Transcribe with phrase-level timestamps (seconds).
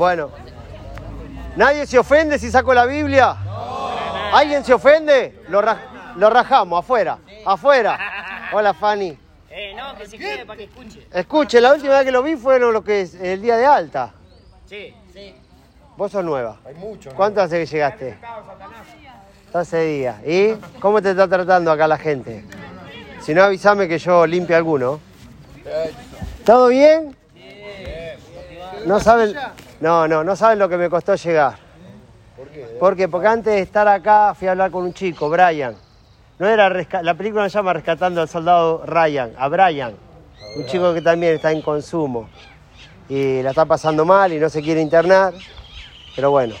[0.00, 0.30] Bueno.
[1.56, 3.36] ¿Nadie se ofende si saco la Biblia?
[4.32, 5.42] ¿Alguien se ofende?
[5.48, 7.18] Lo, ra- lo rajamos, afuera.
[7.44, 7.98] Afuera.
[8.54, 9.18] Hola, Fanny.
[9.50, 11.06] Eh, no, que se quede para que escuche.
[11.12, 14.14] Escuche, la última vez que lo vi fue lo que es el día de alta.
[14.64, 15.34] Sí, sí.
[15.98, 16.56] Vos sos nueva.
[16.64, 17.10] Hay mucho.
[17.14, 18.16] ¿Cuánto hace que llegaste?
[19.52, 20.16] 12 días.
[20.26, 22.46] ¿Y cómo te está tratando acá la gente?
[23.20, 24.98] Si no, avísame que yo limpio alguno.
[26.46, 27.14] ¿Todo bien?
[28.86, 29.34] No saben,
[29.80, 31.58] no, no, no saben lo que me costó llegar.
[32.78, 33.08] ¿Por qué?
[33.08, 35.76] Porque antes de estar acá fui a hablar con un chico, Brian.
[36.38, 36.70] No era
[37.02, 39.94] la película se llama Rescatando al soldado Ryan, a Brian,
[40.56, 42.30] un chico que también está en consumo
[43.10, 45.34] y la está pasando mal y no se quiere internar,
[46.16, 46.54] pero bueno,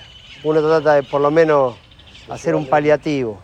[0.44, 1.76] uno trata de por lo menos
[2.28, 3.38] hacer un paliativo.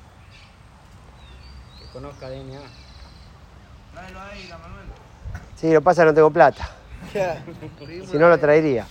[1.78, 2.60] Que conozca DNA.
[5.54, 6.75] Sí, lo que pasa es que no tengo plata.
[8.10, 8.86] Si no lo traería.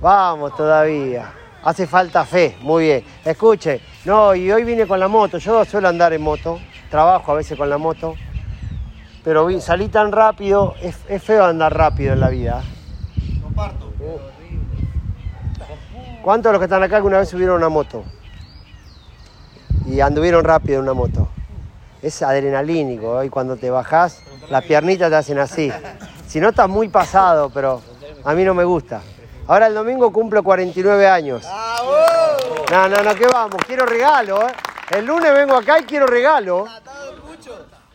[0.00, 1.32] Vamos todavía.
[1.62, 3.04] Hace falta fe, muy bien.
[3.24, 5.38] Escuche, no, y hoy vine con la moto.
[5.38, 6.58] Yo suelo andar en moto,
[6.90, 8.14] trabajo a veces con la moto.
[9.22, 12.62] Pero salí tan rápido, es, feo andar rápido en la vida.
[16.22, 18.04] ¿Cuántos de los que están acá que una vez subieron una moto?
[19.86, 21.28] Y anduvieron rápido en una moto.
[22.00, 23.26] Es adrenalínico, ¿eh?
[23.26, 25.70] y cuando te bajás, las piernitas te hacen así.
[26.30, 27.82] Si no estás muy pasado, pero
[28.22, 29.00] a mí no me gusta.
[29.48, 31.44] Ahora el domingo cumplo 49 años.
[32.70, 33.60] No, no, no, ¿qué vamos?
[33.66, 34.52] Quiero regalo, ¿eh?
[34.90, 36.66] El lunes vengo acá y quiero regalo.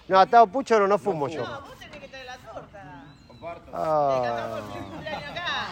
[0.10, 1.46] No, atado pucho no, no fumo yo.
[3.74, 4.60] Ah.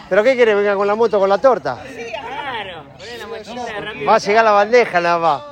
[0.08, 0.56] ¿Pero qué querés?
[0.56, 1.82] ¿Venga con la moto con la torta?
[1.84, 4.06] Claro, la de rápido.
[4.06, 5.42] Va a llegar la bandeja nada más.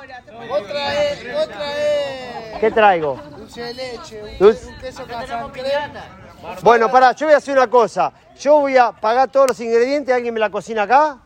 [0.51, 2.59] Otra es, otra es.
[2.59, 3.21] ¿Qué traigo?
[3.37, 6.22] Dulce de leche, un, queso casancrema.
[6.63, 8.13] Bueno, pará, yo voy a hacer una cosa.
[8.39, 11.19] Yo voy a pagar todos los ingredientes, ¿alguien me la cocina acá?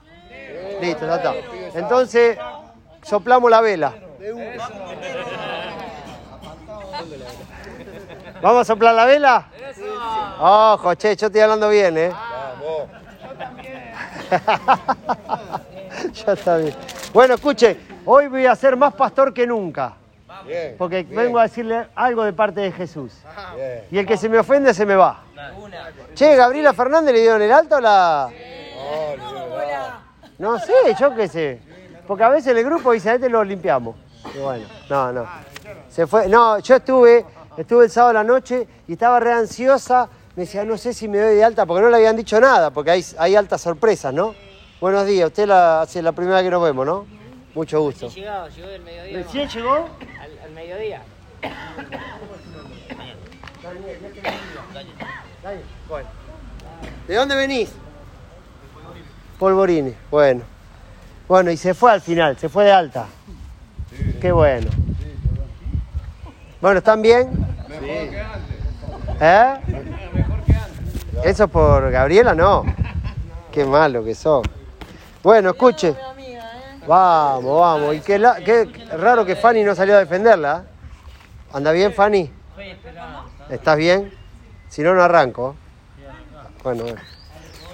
[0.81, 1.34] Listo, ya está.
[1.75, 2.39] Entonces,
[3.03, 3.95] soplamos la vela.
[8.42, 9.48] ¿Vamos a soplar la vela?
[10.39, 12.13] Ojo, che, yo estoy hablando bien, ¿eh?
[16.13, 16.74] ya está bien.
[17.13, 19.95] Bueno, escuche, hoy voy a ser más pastor que nunca.
[20.79, 23.13] Porque vengo a decirle algo de parte de Jesús.
[23.91, 25.23] Y el que se me ofende se me va.
[26.14, 28.30] Che, Gabriela Fernández le dieron el alto o la.
[30.39, 31.61] No sé, yo qué sé.
[32.07, 33.96] Porque a veces el grupo dice, a este lo limpiamos.
[34.35, 35.27] Y bueno, no, no.
[35.89, 36.29] Se fue.
[36.29, 37.25] No, yo estuve,
[37.57, 40.08] estuve el sábado a la noche y estaba re ansiosa.
[40.36, 42.70] Me decía, no sé si me doy de alta, porque no le habían dicho nada,
[42.70, 44.35] porque hay, hay altas sorpresas, ¿no?
[44.79, 47.07] Buenos días, usted la, hace la primera vez que nos vemos, ¿no?
[47.55, 48.11] Mucho gusto.
[48.11, 49.17] Llegado, llegó del mediodía.
[49.17, 49.89] ¿Recién llegó?
[50.56, 51.02] Mediodía.
[57.06, 57.72] ¿De dónde venís?
[59.39, 59.95] Polvorini.
[60.11, 60.45] Bueno.
[61.28, 63.05] Bueno, y se fue al final, se fue de alta.
[64.18, 64.70] Qué bueno.
[66.62, 67.28] Bueno, ¿están bien?
[69.20, 69.55] ¿Eh?
[71.22, 72.64] Eso por Gabriela, no.
[73.52, 74.46] Qué malo que sos.
[75.22, 75.95] Bueno, escuche.
[76.86, 77.95] Vamos, vamos.
[77.95, 78.64] Y qué, la- qué
[78.97, 80.64] raro que Fanny no salió a defenderla.
[81.52, 82.30] ¿Anda bien, Fanny?
[83.51, 84.13] ¿Estás bien?
[84.69, 85.57] Si no, no arranco.
[86.63, 87.01] Bueno, bueno.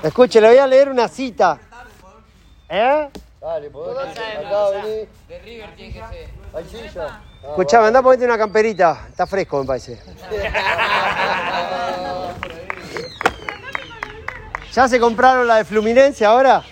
[0.03, 1.59] Escuche, le voy a leer una cita.
[2.69, 3.09] ¿Eh?
[3.41, 3.97] Dale, podés.
[4.11, 5.09] Acá vení.
[5.29, 6.29] De River tiene que ser.
[6.55, 7.21] Hay silla.
[7.43, 9.07] Escuchame, anda a ponerte una camperita.
[9.09, 10.01] Está fresco, me parece.
[14.73, 16.63] ¿Ya se compraron la de Fluminense ahora?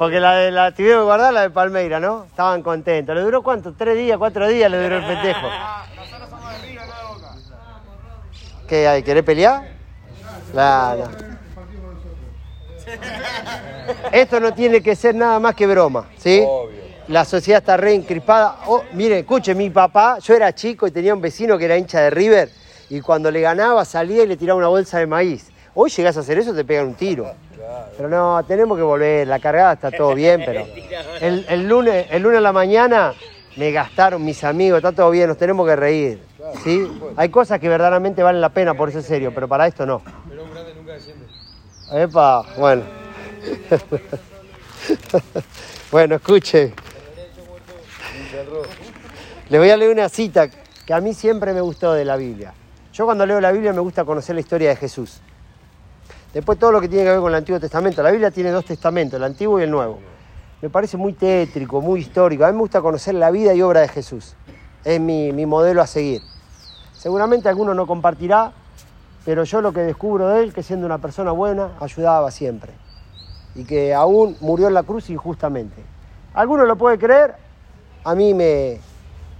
[0.00, 2.24] Porque la de la tuvieron que guardar la de Palmeira, ¿no?
[2.24, 3.14] Estaban contentos.
[3.14, 3.74] ¿Le duró cuánto?
[3.74, 5.46] ¿Tres días, cuatro días le duró el festejo?
[8.66, 9.02] ¿Qué hay?
[9.02, 9.68] ¿Querés pelear?
[10.52, 11.06] Claro.
[14.10, 16.46] Esto no tiene que ser nada más que broma, ¿sí?
[17.08, 18.56] La sociedad está re encrispada.
[18.68, 22.08] Oh, miren, mi papá, yo era chico y tenía un vecino que era hincha de
[22.08, 22.48] River
[22.88, 25.50] y cuando le ganaba salía y le tiraba una bolsa de maíz.
[25.74, 27.49] Hoy llegás a hacer eso, te pegan un tiro.
[27.96, 30.66] Pero no, tenemos que volver, la cargada está todo bien, pero
[31.20, 33.14] el, el lunes, el lunes a la mañana
[33.56, 36.22] me gastaron mis amigos, está todo bien, nos tenemos que reír.
[36.64, 36.90] ¿sí?
[37.16, 40.02] Hay cosas que verdaderamente valen la pena por eso serio, pero para esto no.
[41.92, 42.82] Epa, bueno.
[45.90, 46.72] bueno, escuche.
[49.48, 50.48] Le voy a leer una cita
[50.86, 52.54] que a mí siempre me gustó de la Biblia.
[52.92, 55.20] Yo cuando leo la Biblia me gusta conocer la historia de Jesús.
[56.32, 58.02] Después todo lo que tiene que ver con el Antiguo Testamento.
[58.02, 59.98] La Biblia tiene dos testamentos, el Antiguo y el Nuevo.
[60.62, 62.44] Me parece muy tétrico, muy histórico.
[62.44, 64.34] A mí me gusta conocer la vida y obra de Jesús.
[64.84, 66.22] Es mi, mi modelo a seguir.
[66.92, 68.52] Seguramente alguno no compartirá,
[69.24, 72.72] pero yo lo que descubro de él, que siendo una persona buena, ayudaba siempre.
[73.54, 75.82] Y que aún murió en la cruz injustamente.
[76.34, 77.34] ¿Alguno lo puede creer?
[78.04, 78.78] A mí me,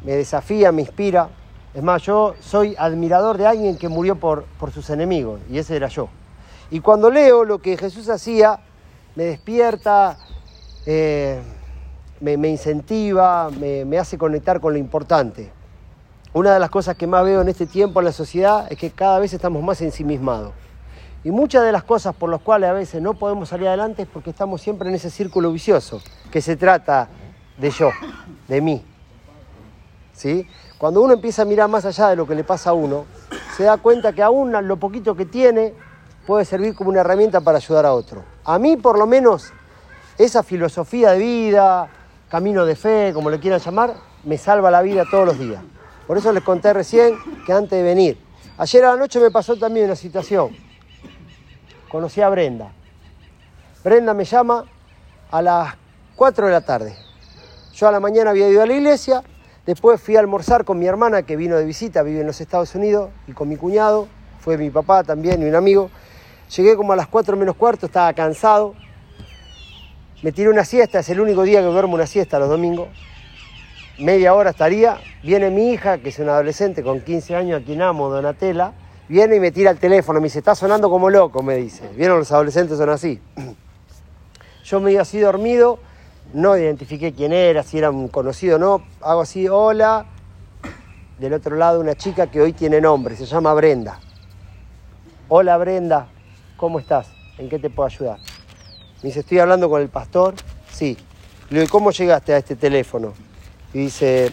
[0.03, 1.29] me desafía, me inspira.
[1.73, 5.77] Es más, yo soy admirador de alguien que murió por, por sus enemigos, y ese
[5.77, 6.09] era yo.
[6.71, 8.61] Y cuando leo lo que Jesús hacía,
[9.17, 10.19] me despierta,
[10.87, 11.41] eh,
[12.21, 15.51] me, incentiva, me, me hace conectar con lo importante.
[16.33, 18.91] Una de las cosas que más veo en este tiempo en la sociedad es que
[18.91, 20.53] cada vez estamos más ensimismados.
[21.25, 24.09] Y muchas de las cosas por las cuales a veces no podemos salir adelante es
[24.09, 26.01] porque estamos siempre en ese círculo vicioso,
[26.31, 27.09] que se trata
[27.59, 27.91] de yo,
[28.49, 28.85] de mí.
[30.13, 30.47] ¿Sí?
[30.79, 33.07] Cuando uno empieza a mirar más allá de lo que le pasa a uno,
[33.57, 35.75] se da cuenta que aún lo poquito que tiene
[36.27, 38.25] puede servir como una herramienta para ayudar a otro.
[38.45, 39.53] A mí, por lo menos,
[40.19, 41.89] esa filosofía de vida,
[42.29, 43.95] camino de fe, como le quieran llamar,
[44.25, 45.63] me salva la vida todos los días.
[46.07, 48.19] Por eso les conté recién que antes de venir.
[48.59, 50.51] Ayer a la noche me pasó también una situación.
[51.89, 52.73] Conocí a Brenda.
[53.83, 54.65] Brenda me llama
[55.31, 55.75] a las
[56.17, 56.95] 4 de la tarde.
[57.73, 59.23] Yo a la mañana había ido a la iglesia,
[59.65, 62.75] después fui a almorzar con mi hermana que vino de visita, vive en los Estados
[62.75, 64.07] Unidos, y con mi cuñado,
[64.41, 65.91] fue mi papá también y un amigo.
[66.57, 68.75] Llegué como a las 4 menos cuarto, estaba cansado.
[70.23, 72.89] Me tiré una siesta, es el único día que duermo una siesta los domingos.
[73.99, 74.99] Media hora estaría.
[75.23, 78.73] Viene mi hija, que es una adolescente con 15 años, a quien amo, Donatella.
[79.09, 81.89] Viene y me tira el teléfono, me dice, está sonando como loco, me dice.
[81.97, 83.21] Vieron, los adolescentes son así.
[84.65, 85.79] Yo me iba así dormido,
[86.33, 88.83] no identifiqué quién era, si era un conocido o no.
[89.01, 90.07] Hago así, hola.
[91.19, 94.01] Del otro lado una chica que hoy tiene nombre, se llama Brenda.
[95.29, 96.09] Hola Brenda,
[96.61, 97.09] ¿cómo estás?
[97.39, 98.19] ¿En qué te puedo ayudar?
[99.03, 100.35] Me dice, estoy hablando con el pastor.
[100.71, 100.95] Sí.
[101.49, 103.15] Le digo, ¿cómo llegaste a este teléfono?
[103.73, 104.31] Y dice,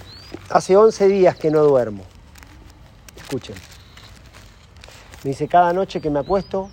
[0.49, 2.03] hace 11 días que no duermo.
[3.15, 3.55] Escuchen.
[5.23, 6.69] Me dice, cada noche que me acuesto,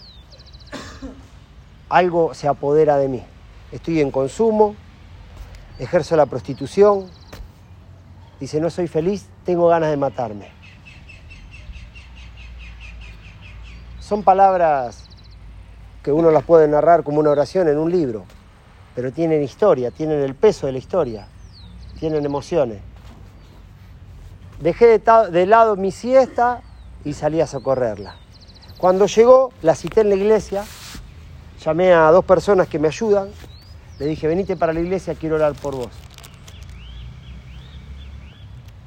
[1.89, 3.23] algo se apodera de mí.
[3.71, 4.75] Estoy en consumo,
[5.79, 7.09] ejerzo la prostitución.
[8.41, 10.49] Dice, no soy feliz, tengo ganas de matarme.
[14.01, 15.04] Son palabras
[16.05, 18.27] que uno las puede narrar como una oración en un libro,
[18.95, 21.27] pero tienen historia, tienen el peso de la historia,
[21.99, 22.83] tienen emociones.
[24.61, 26.61] Dejé de, lado mi siesta
[27.05, 28.17] y salí a socorrerla.
[28.77, 30.65] Cuando llegó, la cité en la iglesia,
[31.65, 33.31] llamé a dos personas que me ayudan,
[33.99, 35.91] le dije, venite para la iglesia, quiero orar por vos.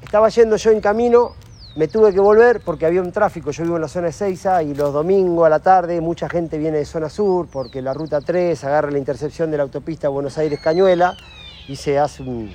[0.02, 1.32] Estaba yendo yo en camino,
[1.78, 4.64] me tuve que volver porque había un tráfico, yo vivo en la zona de Seiza
[4.64, 8.20] y los domingos a la tarde mucha gente viene de zona sur porque la ruta
[8.20, 11.16] 3 agarra la intercepción de la autopista Buenos Aires-Cañuela
[11.68, 12.52] y se hace un,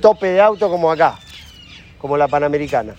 [0.00, 1.16] tope de auto como acá,
[1.98, 2.96] como la Panamericana.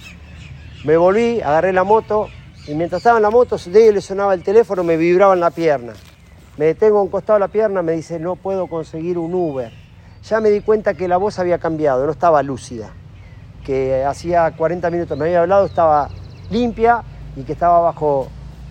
[0.86, 2.30] Me volví, agarré la moto,
[2.66, 5.52] y mientras estaba en la moto, de le sonaba el teléfono, me vibraba en la
[5.52, 5.92] pierna.
[6.56, 9.74] Me detengo a un costado de la pierna, me dice, no puedo conseguir un Uber.
[10.24, 12.94] Ya me di cuenta que la voz había cambiado, no estaba lúcida.
[13.66, 16.10] Que hacía 40 minutos me había hablado, estaba
[16.52, 17.04] limpia
[17.36, 18.28] y que estaba bajo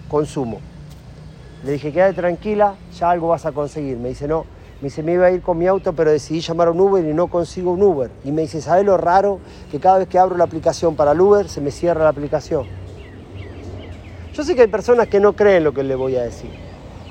[0.08, 0.61] consumo.
[1.64, 3.96] Le dije, quédate tranquila, ya algo vas a conseguir.
[3.96, 4.44] Me dice, no.
[4.81, 7.05] Me dice, me iba a ir con mi auto, pero decidí llamar a un Uber
[7.05, 8.11] y no consigo un Uber.
[8.25, 9.41] Y me dice, ¿sabes lo raro?
[9.70, 12.67] Que cada vez que abro la aplicación para el Uber, se me cierra la aplicación.
[14.35, 16.50] Yo sé que hay personas que no creen lo que les voy a decir,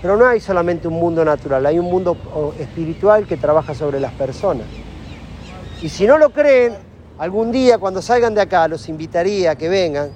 [0.01, 2.17] pero no hay solamente un mundo natural, hay un mundo
[2.60, 4.67] espiritual que trabaja sobre las personas.
[5.81, 6.74] Y si no lo creen,
[7.24, 10.10] algún día cuando salgan de acá los invitaría a que vengan,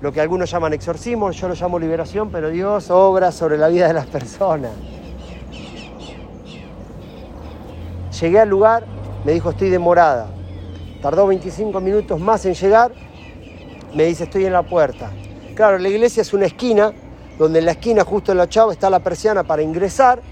[0.00, 3.86] lo que algunos llaman exorcismo, yo lo llamo liberación, pero Dios obra sobre la vida
[3.86, 4.70] de las personas.
[8.18, 8.86] Llegué al lugar,
[9.26, 10.28] me dijo estoy demorada.
[11.02, 12.92] Tardó 25 minutos más en llegar,
[13.94, 15.10] me dice estoy en la puerta.
[15.54, 16.94] Claro, la iglesia es una esquina,
[17.38, 20.22] donde en la esquina justo en la chava está la persiana para ingresar,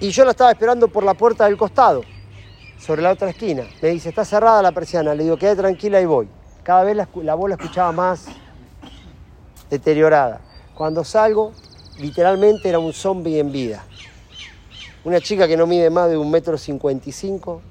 [0.00, 2.02] y yo la estaba esperando por la puerta del costado,
[2.78, 3.64] sobre la otra esquina.
[3.82, 6.28] Me dice, está cerrada la persiana, le digo, quede tranquila y voy.
[6.62, 8.26] Cada vez la, voz la escuchaba más
[9.70, 10.40] deteriorada.
[10.74, 11.52] Cuando salgo,
[11.98, 13.84] literalmente era un zombie en vida.
[15.04, 17.62] Una chica que no mide más de un metro cincuenta y cinco,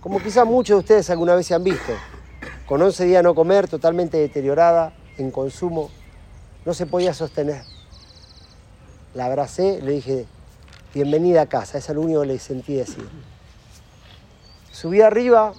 [0.00, 1.92] como quizás muchos de ustedes alguna vez se han visto,
[2.66, 5.90] con 11 días no comer, totalmente deteriorada, en consumo,
[6.64, 7.62] no se podía sostener.
[9.14, 10.26] La abracé, le dije,
[10.94, 13.08] bienvenida a casa, es lo único que le sentí decir.
[14.72, 15.52] Subí arriba,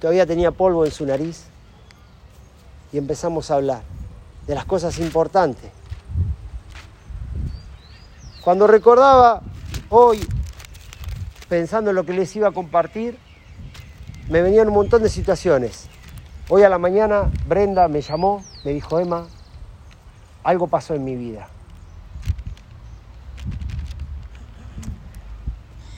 [0.00, 1.44] todavía tenía polvo en su nariz,
[2.92, 3.82] y empezamos a hablar
[4.46, 5.70] de las cosas importantes.
[8.42, 9.42] Cuando recordaba
[9.88, 10.26] hoy,
[11.48, 13.18] pensando en lo que les iba a compartir,
[14.28, 15.88] me venían un montón de situaciones.
[16.48, 19.26] Hoy a la mañana Brenda me llamó, me dijo, Emma,
[20.42, 21.48] algo pasó en mi vida.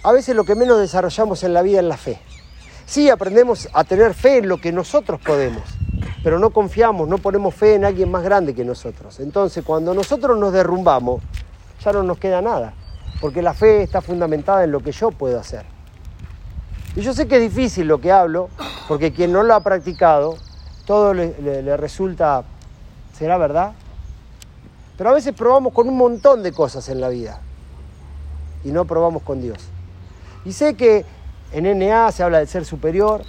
[0.07, 2.21] A veces lo que menos desarrollamos en la vida es la fe.
[2.87, 5.65] Sí, aprendemos a tener fe en lo que nosotros podemos,
[6.23, 9.19] pero no confiamos, no ponemos fe en alguien más grande que nosotros.
[9.19, 11.25] Entonces, cuando nosotros nos derrumbamos,
[11.85, 12.73] ya no nos queda nada,
[13.21, 15.67] porque la fe está fundamentada en lo que yo puedo hacer.
[16.95, 18.49] Y yo sé que es difícil lo que hablo,
[18.87, 20.37] porque quien no lo ha practicado,
[20.87, 22.45] todo le, le- resulta,
[23.19, 23.73] ¿será verdad?
[24.97, 27.41] Pero a veces probamos con un montón de cosas en la vida
[28.63, 29.59] y no probamos con Dios.
[30.47, 31.05] Y sé que
[31.53, 33.23] en NA se habla del ser superior.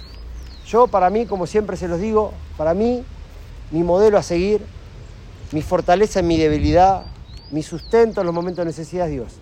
[0.66, 3.02] Yo, para mí, como siempre se los digo, para mí,
[3.72, 4.62] mi modelo a seguir,
[5.50, 7.02] mi fortaleza en mi debilidad,
[7.50, 9.34] mi sustento en los momentos de necesidad es Dios.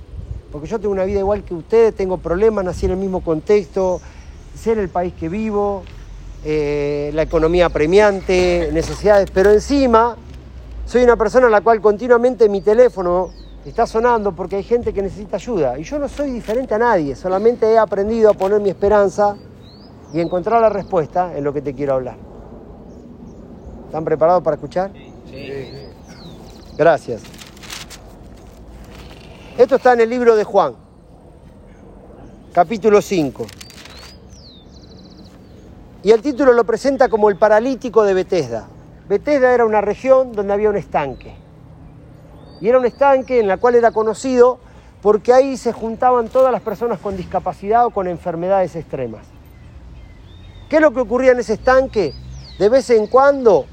[0.50, 4.00] Porque yo tengo una vida igual que ustedes, tengo problemas, nací en el mismo contexto,
[4.54, 5.83] sé en el país que vivo,
[6.45, 10.16] eh, la economía premiante, necesidades, pero encima
[10.87, 13.33] soy una persona a la cual continuamente mi teléfono
[13.68, 15.78] está sonando porque hay gente que necesita ayuda.
[15.78, 19.37] Y yo no soy diferente a nadie, solamente he aprendido a poner mi esperanza
[20.12, 22.16] y encontrar la respuesta en lo que te quiero hablar.
[23.87, 24.90] ¿Están preparados para escuchar?
[26.76, 27.23] Gracias.
[29.58, 30.75] Esto está en el libro de Juan,
[32.52, 33.46] capítulo 5.
[36.02, 38.68] Y el título lo presenta como el paralítico de Betesda.
[39.08, 41.46] Betesda era una región donde había un estanque.
[42.61, 44.59] Y era un estanque en la cual era conocido
[45.03, 49.27] porque ahí se juntaban todas las personas con discapacidad o con enfermedades extremas.
[50.69, 52.13] ¿Qué es lo que ocurría en ese estanque?
[52.59, 53.67] De vez en cuando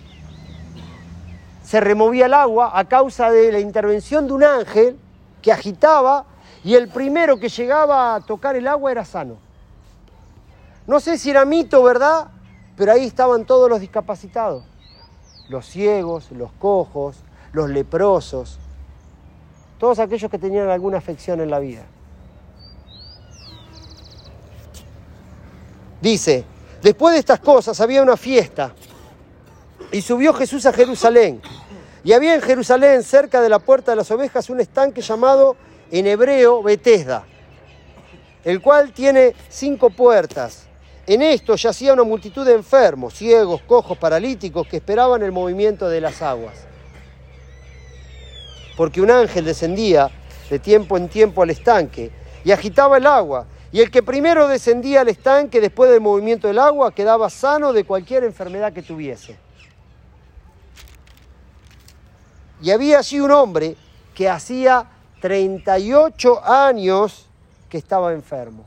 [1.63, 4.99] se removía el agua a causa de la intervención de un ángel
[5.41, 6.25] que agitaba
[6.63, 9.37] y el primero que llegaba a tocar el agua era sano.
[10.85, 12.27] No sé si era mito, ¿verdad?
[12.75, 14.63] Pero ahí estaban todos los discapacitados.
[15.49, 17.17] Los ciegos, los cojos,
[17.53, 18.59] los leprosos,
[19.83, 21.81] todos aquellos que tenían alguna afección en la vida.
[25.99, 26.45] Dice,
[26.81, 28.73] después de estas cosas había una fiesta
[29.91, 31.41] y subió Jesús a Jerusalén.
[32.01, 35.57] Y había en Jerusalén, cerca de la puerta de las ovejas, un estanque llamado
[35.91, 37.25] en hebreo Betesda,
[38.45, 40.63] el cual tiene cinco puertas.
[41.05, 45.99] En esto yacía una multitud de enfermos, ciegos, cojos, paralíticos, que esperaban el movimiento de
[45.99, 46.72] las aguas.
[48.75, 50.09] Porque un ángel descendía
[50.49, 52.11] de tiempo en tiempo al estanque
[52.43, 53.45] y agitaba el agua.
[53.71, 57.83] Y el que primero descendía al estanque después del movimiento del agua quedaba sano de
[57.83, 59.37] cualquier enfermedad que tuviese.
[62.61, 63.75] Y había allí un hombre
[64.13, 64.85] que hacía
[65.21, 67.27] 38 años
[67.67, 68.65] que estaba enfermo.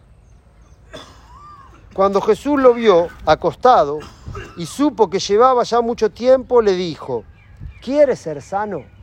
[1.94, 4.00] Cuando Jesús lo vio acostado
[4.56, 7.24] y supo que llevaba ya mucho tiempo, le dijo,
[7.80, 8.95] ¿quieres ser sano?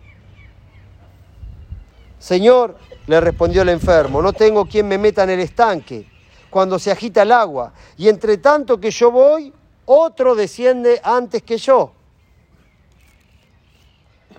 [2.23, 2.77] Señor,
[3.07, 6.09] le respondió el enfermo, no tengo quien me meta en el estanque
[6.49, 9.53] cuando se agita el agua, y entre tanto que yo voy,
[9.83, 11.91] otro desciende antes que yo.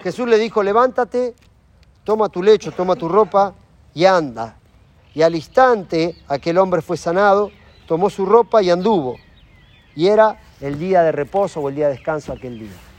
[0.03, 1.35] Jesús le dijo, levántate,
[2.05, 3.53] toma tu lecho, toma tu ropa
[3.93, 4.57] y anda.
[5.13, 7.51] Y al instante aquel hombre fue sanado,
[7.87, 9.17] tomó su ropa y anduvo.
[9.95, 12.94] Y era el día de reposo o el día de descanso aquel día.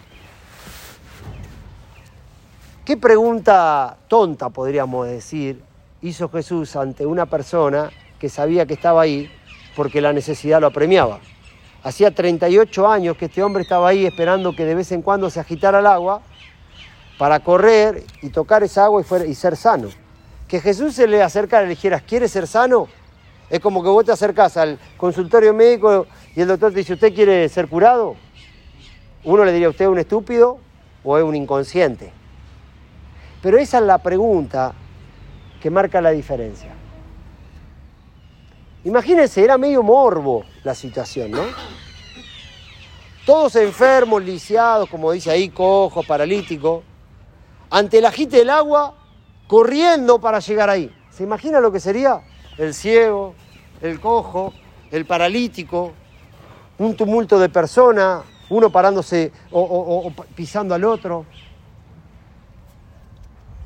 [2.86, 5.60] ¿Qué pregunta tonta, podríamos decir,
[6.04, 7.90] hizo Jesús ante una persona
[8.20, 9.28] que sabía que estaba ahí
[9.76, 11.20] porque la necesidad lo apremiaba?
[11.82, 15.40] Hacía 38 años que este hombre estaba ahí esperando que de vez en cuando se
[15.40, 16.22] agitara el agua
[17.18, 19.88] para correr y tocar esa agua y, ser sano.
[20.48, 22.88] Que Jesús se le acercara y le dijera, ¿quieres ser sano?
[23.50, 27.16] Es como que vos te acercás al consultorio médico y el doctor te dice, ¿usted
[27.16, 28.16] quiere ser curado?
[29.24, 30.60] Uno le diría, ¿usted es un estúpido
[31.04, 32.14] o es un inconsciente?
[33.46, 34.74] Pero esa es la pregunta
[35.62, 36.72] que marca la diferencia.
[38.86, 41.44] Imagínense, era medio morbo la situación, ¿no?
[43.24, 46.84] Todos enfermos, lisiados, como dice ahí, cojos, paralíticos,
[47.70, 48.96] ante el agite del agua,
[49.46, 50.92] corriendo para llegar ahí.
[51.12, 52.22] ¿Se imagina lo que sería?
[52.58, 53.36] El ciego,
[53.80, 54.54] el cojo,
[54.90, 55.92] el paralítico,
[56.80, 61.28] un tumulto de personas, uno parándose o- o pisando al otro.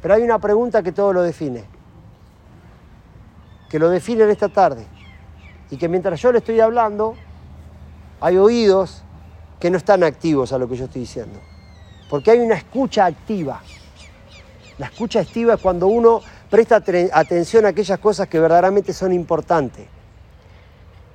[0.01, 1.65] Pero hay una pregunta que todo lo define,
[3.69, 4.85] que lo define en esta tarde,
[5.69, 7.15] y que mientras yo le estoy hablando,
[8.21, 9.03] hay oídos
[9.59, 11.39] que no están activos a lo que yo estoy diciendo,
[12.09, 13.61] porque hay una escucha activa.
[14.77, 19.85] La escucha activa es cuando uno presta atención a aquellas cosas que verdaderamente son importantes.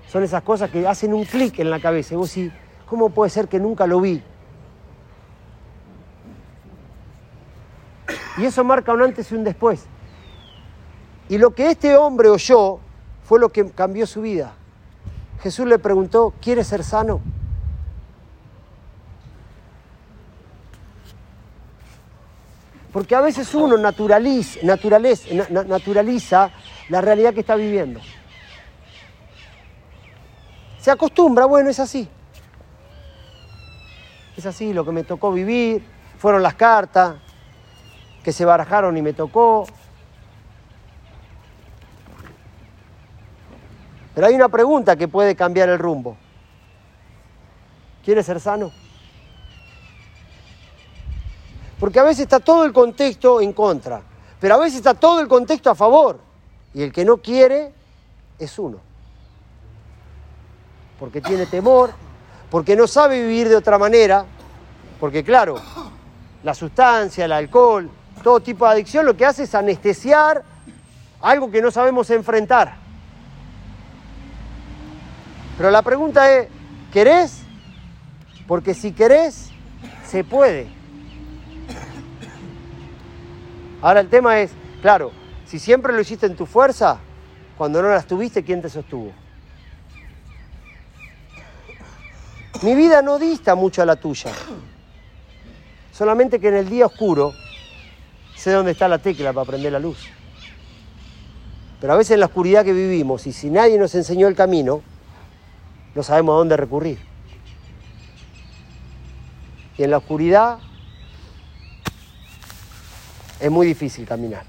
[0.09, 2.15] Son esas cosas que hacen un clic en la cabeza.
[2.15, 2.53] Y vos decís,
[2.87, 4.23] ¿cómo puede ser que nunca lo vi?
[8.37, 9.87] Y eso marca un antes y un después.
[11.29, 12.79] Y lo que este hombre oyó
[13.25, 14.53] fue lo que cambió su vida.
[15.43, 17.21] Jesús le preguntó, ¿quieres ser sano?
[22.93, 26.51] Porque a veces uno naturaliza, naturaliza
[26.89, 28.01] la realidad que está viviendo.
[30.79, 32.09] Se acostumbra, bueno, es así.
[34.37, 35.85] Es así lo que me tocó vivir,
[36.19, 37.17] fueron las cartas
[38.25, 39.67] que se barajaron y me tocó.
[44.15, 46.17] Pero hay una pregunta que puede cambiar el rumbo.
[48.03, 48.73] ¿Quieres ser sano?
[51.79, 54.01] Porque a veces está todo el contexto en contra,
[54.41, 56.19] pero a veces está todo el contexto a favor.
[56.73, 57.73] Y el que no quiere
[58.39, 58.79] es uno.
[60.99, 61.93] Porque tiene temor,
[62.51, 64.25] porque no sabe vivir de otra manera,
[64.99, 65.57] porque claro,
[66.43, 67.91] la sustancia, el alcohol,
[68.25, 70.43] todo tipo de adicción lo que hace es anestesiar
[71.21, 72.75] algo que no sabemos enfrentar.
[75.59, 76.49] Pero la pregunta es,
[76.93, 77.43] ¿querés?
[78.49, 79.51] Porque si querés,
[80.07, 80.69] se puede.
[83.83, 84.51] Ahora el tema es,
[84.81, 85.13] claro,
[85.45, 86.99] si siempre lo hiciste en tu fuerza,
[87.59, 89.13] cuando no las tuviste, ¿quién te sostuvo?
[92.63, 94.33] Mi vida no dista mucho a la tuya.
[95.93, 97.35] Solamente que en el día oscuro
[98.45, 100.07] sé dónde está la tecla para prender la luz.
[101.81, 104.83] Pero a veces en la oscuridad que vivimos y si nadie nos enseñó el camino,
[105.95, 106.99] no sabemos a dónde recurrir.
[109.79, 110.59] Y en la oscuridad
[113.41, 114.45] es muy difícil caminar.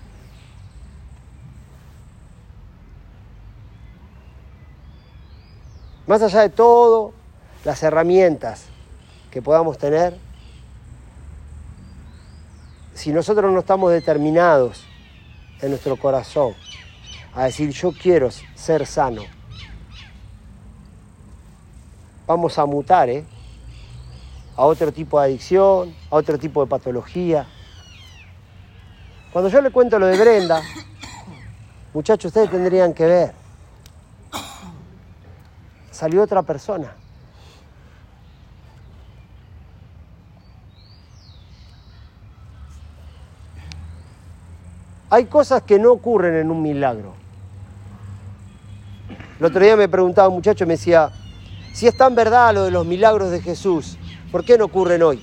[6.06, 7.14] Más allá de todo,
[7.64, 8.66] las herramientas
[9.32, 10.18] que podamos tener,
[13.05, 14.83] si nosotros no estamos determinados
[15.62, 16.55] en nuestro corazón
[17.35, 19.22] a decir yo quiero ser sano,
[22.25, 23.24] vamos a mutar ¿eh?
[24.57, 27.46] a otro tipo de adicción, a otro tipo de patología.
[29.31, 30.63] Cuando yo le cuento lo de Brenda,
[31.94, 33.33] muchachos, ustedes tendrían que ver.
[35.91, 36.96] Salió otra persona.
[45.09, 47.13] Hay cosas que no ocurren en un milagro.
[49.39, 51.11] El otro día me preguntaba un muchacho, me decía,
[51.74, 53.98] si es tan verdad lo de los milagros de Jesús,
[54.31, 55.22] ¿por qué no ocurren hoy?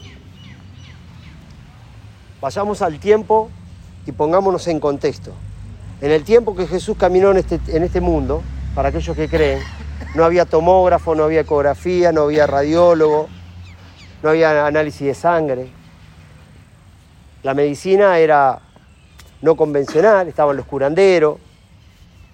[2.41, 3.51] Vayamos al tiempo
[4.07, 5.33] y pongámonos en contexto.
[6.01, 8.43] En el tiempo que Jesús caminó en este, en este mundo,
[8.75, 9.61] para aquellos que creen,
[10.15, 13.29] no había tomógrafo, no había ecografía, no había radiólogo,
[14.23, 15.71] no había análisis de sangre.
[17.43, 18.61] La medicina era
[19.43, 21.39] no convencional, estaban los curanderos,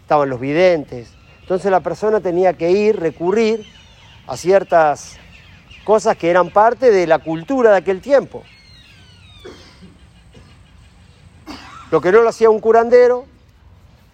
[0.02, 1.12] estaban los videntes.
[1.40, 3.66] Entonces la persona tenía que ir, recurrir
[4.26, 5.16] a ciertas
[5.84, 8.42] cosas que eran parte de la cultura de aquel tiempo.
[11.90, 13.24] Lo que no lo hacía un curandero,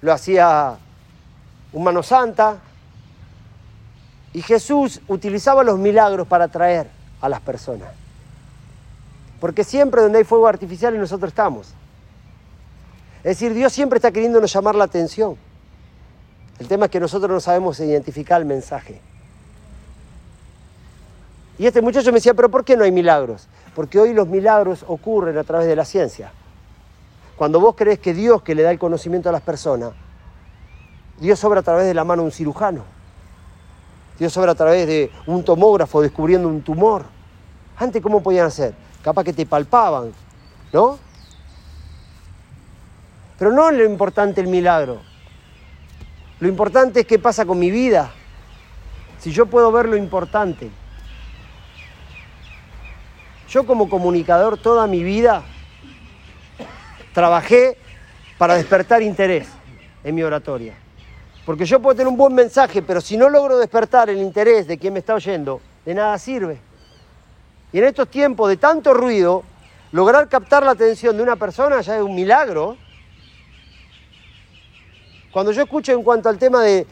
[0.00, 0.78] lo hacía
[1.72, 2.58] un mano santa.
[4.32, 6.88] Y Jesús utilizaba los milagros para atraer
[7.20, 7.88] a las personas.
[9.40, 11.74] Porque siempre donde hay fuego artificial nosotros estamos.
[13.24, 15.36] Es decir, Dios siempre está queriéndonos llamar la atención.
[16.58, 19.00] El tema es que nosotros no sabemos identificar el mensaje.
[21.58, 23.48] Y este muchacho me decía, pero ¿por qué no hay milagros?
[23.74, 26.32] Porque hoy los milagros ocurren a través de la ciencia.
[27.36, 29.92] Cuando vos crees que Dios que le da el conocimiento a las personas,
[31.18, 32.84] Dios obra a través de la mano de un cirujano.
[34.18, 37.06] Dios obra a través de un tomógrafo descubriendo un tumor.
[37.78, 38.74] Antes, ¿cómo podían hacer?
[39.02, 40.12] Capaz que te palpaban,
[40.72, 40.98] ¿no?
[43.38, 45.00] Pero no lo importante el milagro.
[46.40, 48.12] Lo importante es qué pasa con mi vida.
[49.18, 50.70] Si yo puedo ver lo importante.
[53.48, 55.42] Yo como comunicador toda mi vida
[57.12, 57.78] trabajé
[58.36, 59.48] para despertar interés
[60.02, 60.74] en mi oratoria.
[61.46, 64.78] Porque yo puedo tener un buen mensaje, pero si no logro despertar el interés de
[64.78, 66.58] quien me está oyendo, de nada sirve.
[67.72, 69.42] Y en estos tiempos de tanto ruido,
[69.92, 72.76] lograr captar la atención de una persona ya es un milagro.
[75.34, 76.86] Cuando yo escucho en cuanto al tema de,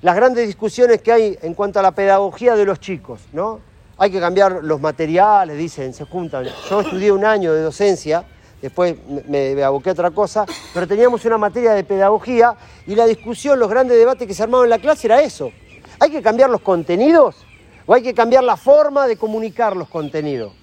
[0.00, 3.60] las grandes discusiones que hay en cuanto a la pedagogía de los chicos, ¿no?
[3.98, 6.46] Hay que cambiar los materiales, dicen, se juntan.
[6.70, 8.24] Yo estudié un año de docencia
[8.62, 8.96] después
[9.28, 12.54] me, aboqué a otra cosa, pero teníamos una materia de pedagogía
[12.86, 15.52] y la discusión, los grandes debates que se armaban en la clase era eso.
[16.00, 17.36] ¿Hay que cambiar los contenidos
[17.84, 20.54] o hay que cambiar la forma de comunicar los contenidos?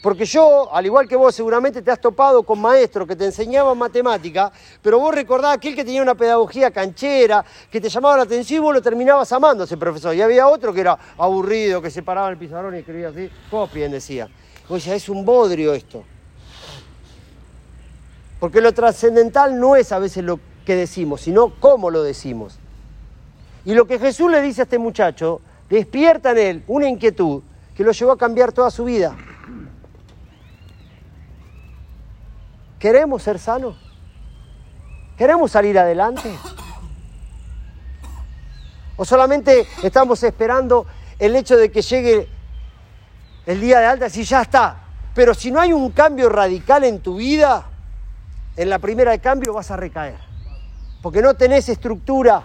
[0.00, 3.76] Porque yo, al igual que vos, seguramente te has topado con maestros que te enseñaban
[3.76, 8.62] matemática, pero vos recordás aquel que tenía una pedagogía canchera, que te llamaba la atención
[8.62, 10.14] y vos lo terminabas amando ese profesor.
[10.14, 13.28] Y había otro que era aburrido, que se paraba en el pizarrón y escribía así,
[13.50, 14.28] copien, decía.
[14.68, 16.04] Decías, es un bodrio esto.
[18.38, 22.58] Porque lo trascendental no es a veces lo que decimos, sino cómo lo decimos.
[23.64, 27.42] Y lo que Jesús le dice a este muchacho, despierta en él una inquietud
[27.74, 29.16] que lo llevó a cambiar toda su vida.
[32.78, 33.76] ¿Queremos ser sanos?
[35.16, 36.32] ¿Queremos salir adelante?
[38.96, 40.86] ¿O solamente estamos esperando
[41.18, 42.28] el hecho de que llegue
[43.46, 44.76] el día de alta y ya está?
[45.14, 47.66] Pero si no hay un cambio radical en tu vida,
[48.56, 50.18] en la primera de cambio vas a recaer.
[51.02, 52.44] Porque no tenés estructura,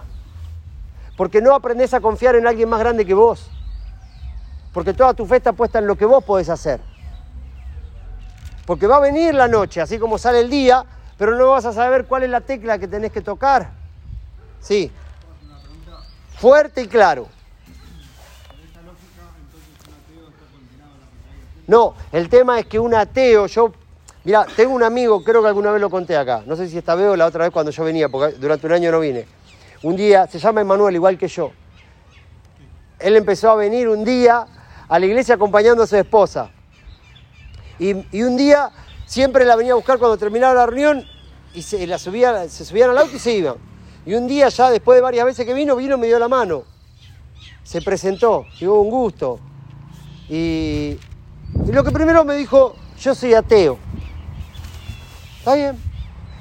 [1.16, 3.50] porque no aprendés a confiar en alguien más grande que vos,
[4.72, 6.80] porque toda tu fe está puesta en lo que vos podés hacer.
[8.66, 10.84] Porque va a venir la noche, así como sale el día,
[11.18, 13.70] pero no vas a saber cuál es la tecla que tenés que tocar.
[14.60, 14.90] Sí.
[16.38, 17.28] Fuerte y claro.
[21.66, 23.72] No, el tema es que un ateo, yo,
[24.24, 26.94] mira, tengo un amigo, creo que alguna vez lo conté acá, no sé si esta
[26.94, 29.26] vez o la otra vez cuando yo venía, porque durante un año no vine.
[29.82, 31.52] Un día, se llama Emanuel igual que yo.
[32.98, 34.46] Él empezó a venir un día
[34.88, 36.50] a la iglesia acompañando a su esposa.
[37.78, 38.70] Y, un día
[39.06, 41.04] siempre la venía a buscar cuando terminaba la reunión
[41.54, 43.56] y se, la subía, se subían al auto y se iban.
[44.06, 46.28] Y un día ya después de varias veces que vino, vino y me dio la
[46.28, 46.64] mano.
[47.62, 49.40] Se presentó, llegó un gusto.
[50.28, 50.98] Y,
[51.66, 53.78] lo que primero me dijo, yo soy ateo.
[55.38, 55.76] ¿Está bien?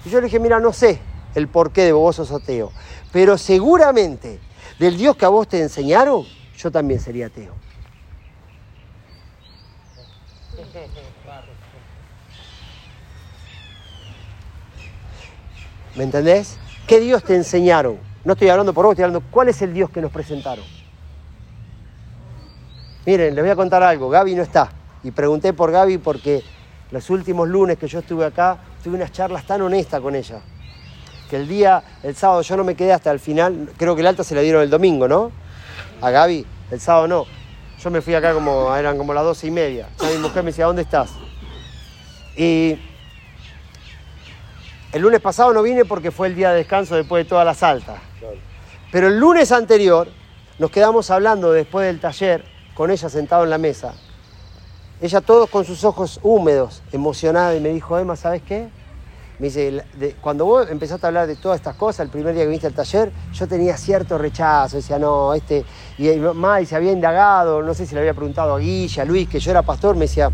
[0.05, 0.99] Y yo le dije, mira, no sé
[1.35, 2.71] el porqué de vos sos ateo,
[3.11, 4.39] pero seguramente
[4.77, 6.25] del Dios que a vos te enseñaron,
[6.57, 7.53] yo también sería ateo.
[15.95, 16.57] ¿Me entendés?
[16.87, 17.97] ¿Qué Dios te enseñaron?
[18.25, 20.65] No estoy hablando por vos, estoy hablando, ¿cuál es el Dios que nos presentaron?
[23.05, 24.69] Miren, les voy a contar algo, Gaby no está.
[25.03, 26.41] Y pregunté por Gaby porque
[26.91, 30.39] los últimos lunes que yo estuve acá, tuve unas charlas tan honestas con ella.
[31.29, 34.07] Que el día, el sábado, yo no me quedé hasta el final, creo que el
[34.07, 35.31] alta se la dieron el domingo, ¿no?
[36.01, 37.25] A Gaby, el sábado no.
[37.81, 39.89] Yo me fui acá como, eran como las doce y media.
[39.99, 41.11] Ya mi mujer me decía, ¿dónde estás?
[42.37, 42.79] Y
[44.93, 47.63] el lunes pasado no vine porque fue el día de descanso después de todas las
[47.63, 47.97] altas.
[48.91, 50.07] Pero el lunes anterior
[50.59, 53.95] nos quedamos hablando después del taller con ella sentado en la mesa.
[55.01, 58.69] Ella todos con sus ojos húmedos, emocionada, y me dijo, Emma, ¿sabes qué?
[59.39, 59.83] Me dice,
[60.21, 62.73] cuando vos empezaste a hablar de todas estas cosas, el primer día que viniste al
[62.73, 65.65] taller, yo tenía cierto rechazo, decía, no, este,
[65.97, 69.27] y más, se había indagado, no sé si le había preguntado a Guilla, a Luis,
[69.27, 70.29] que yo era pastor, me decía,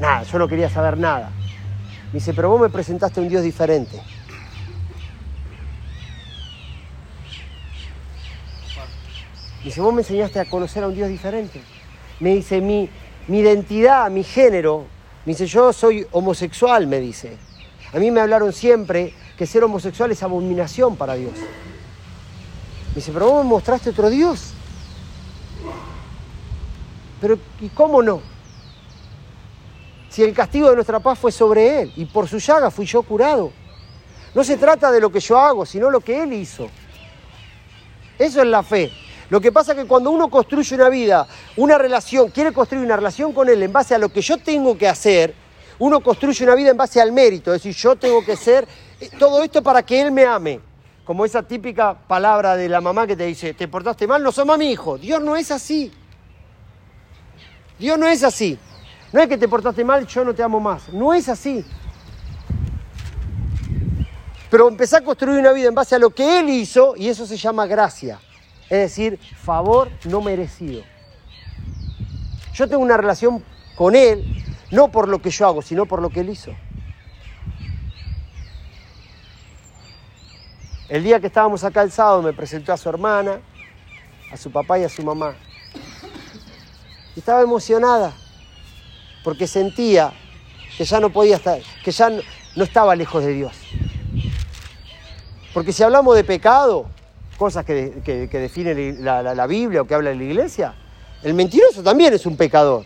[0.00, 1.30] nada, yo no quería saber nada.
[2.08, 4.00] Me dice, pero vos me presentaste un Dios diferente.
[9.58, 11.60] Me dice, vos me enseñaste a conocer a un Dios diferente.
[12.20, 12.88] Me dice, mi,
[13.26, 14.86] mi identidad, mi género,
[15.26, 17.36] me dice, yo soy homosexual, me dice.
[17.92, 21.34] A mí me hablaron siempre que ser homosexual es abominación para Dios.
[22.88, 24.54] Me dice, pero vos me mostraste otro Dios.
[27.20, 28.22] Pero, ¿y cómo no?
[30.08, 33.02] Si el castigo de nuestra paz fue sobre Él y por su llaga fui yo
[33.02, 33.52] curado.
[34.34, 36.68] No se trata de lo que yo hago, sino lo que Él hizo.
[38.18, 38.90] Eso es la fe.
[39.30, 42.96] Lo que pasa es que cuando uno construye una vida, una relación, quiere construir una
[42.96, 45.34] relación con Él en base a lo que yo tengo que hacer,
[45.78, 48.66] uno construye una vida en base al mérito, es decir, yo tengo que ser
[49.00, 50.60] eh, todo esto para que Él me ame.
[51.04, 54.58] Como esa típica palabra de la mamá que te dice, te portaste mal, no somos
[54.58, 54.98] mi hijo.
[54.98, 55.90] Dios no es así.
[57.78, 58.58] Dios no es así.
[59.12, 60.92] No es que te portaste mal, yo no te amo más.
[60.92, 61.64] No es así.
[64.50, 67.26] Pero empecé a construir una vida en base a lo que Él hizo y eso
[67.26, 68.20] se llama gracia.
[68.64, 70.82] Es decir, favor no merecido.
[72.52, 73.42] Yo tengo una relación
[73.76, 76.52] con Él, no por lo que yo hago, sino por lo que Él hizo.
[80.88, 83.40] El día que estábamos acá el sábado me presentó a su hermana,
[84.32, 85.34] a su papá y a su mamá.
[87.14, 88.14] Estaba emocionada
[89.24, 90.12] porque sentía
[90.76, 92.22] que ya no podía estar, que ya no,
[92.62, 93.52] estaba lejos de Dios.
[95.52, 96.86] Porque si hablamos de pecado,
[97.36, 100.74] cosas que, define la, la, Biblia o que habla la iglesia,
[101.22, 102.84] el mentiroso también es un pecador.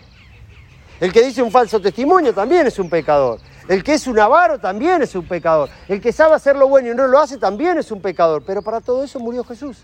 [1.01, 3.41] El que dice un falso testimonio también es un pecador.
[3.69, 5.69] El que es un avaro también es un pecador.
[5.89, 8.43] El que sabe hacer lo bueno y no lo hace también es un pecador.
[8.47, 9.79] Pero para todo eso murió Jesús.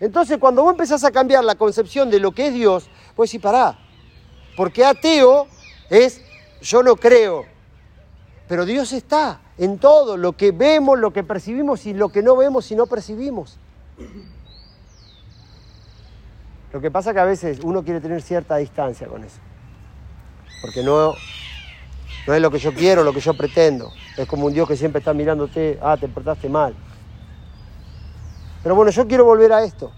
[0.00, 3.38] Entonces cuando vos empezás a cambiar la concepción de lo que es Dios, pues sí,
[3.38, 3.78] pará.
[4.56, 5.46] Porque ateo
[5.90, 6.20] Es,
[6.60, 7.44] yo no creo,
[8.48, 12.36] pero Dios está en todo, lo que vemos, lo que percibimos y lo que no
[12.36, 13.58] vemos y no percibimos.
[16.72, 19.38] Lo que pasa que a veces uno quiere tener cierta distancia con eso,
[20.60, 21.14] porque no,
[22.26, 23.92] no es lo que yo quiero, lo que yo pretendo.
[24.16, 26.74] Es como un Dios que siempre está mirándote, ah, te portaste mal.
[28.62, 29.92] Pero bueno, yo quiero volver a esto.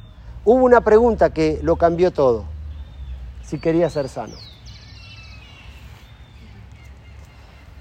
[0.44, 2.44] Hubo una pregunta que lo cambió todo,
[3.42, 4.35] si quería ser sano.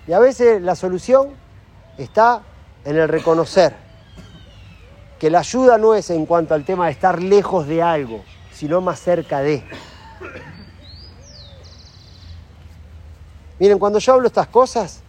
[0.08, 1.30] Y a veces la solución
[1.98, 2.44] está
[2.84, 3.76] en el reconocer
[5.20, 8.82] que la ayuda no es en cuanto al tema de estar lejos de algo, sino
[8.82, 9.64] más cerca de.
[13.58, 15.02] Miren, cuando yo hablo estas cosas,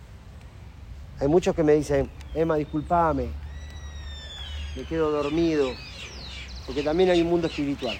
[1.21, 3.29] hay muchos que me dicen, Emma, discúlpame,
[4.77, 5.71] me quedo dormido,
[6.65, 7.99] porque también hay un mundo espiritual.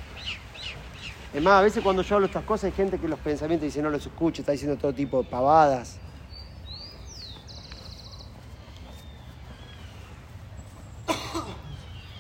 [1.35, 3.83] Es más, a veces cuando yo hablo estas cosas hay gente que los pensamientos dice
[3.83, 5.99] no los escucha, está diciendo todo tipo de pavadas.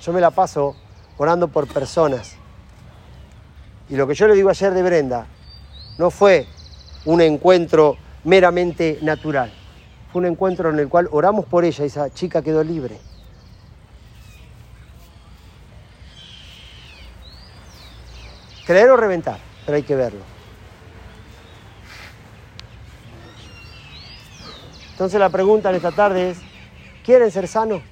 [0.06, 0.76] Yo me la paso
[1.18, 2.36] orando por personas.
[3.88, 5.26] Y lo que yo le digo ayer de Brenda
[5.98, 6.46] no fue
[7.06, 9.50] un encuentro meramente natural.
[10.12, 13.00] Fue un encuentro en el cual oramos por ella y esa chica quedó libre.
[18.64, 20.22] Creer o reventar, pero hay que verlo.
[24.92, 26.38] Entonces la pregunta en esta tarde es,
[27.04, 27.82] ¿quieren ser sanos?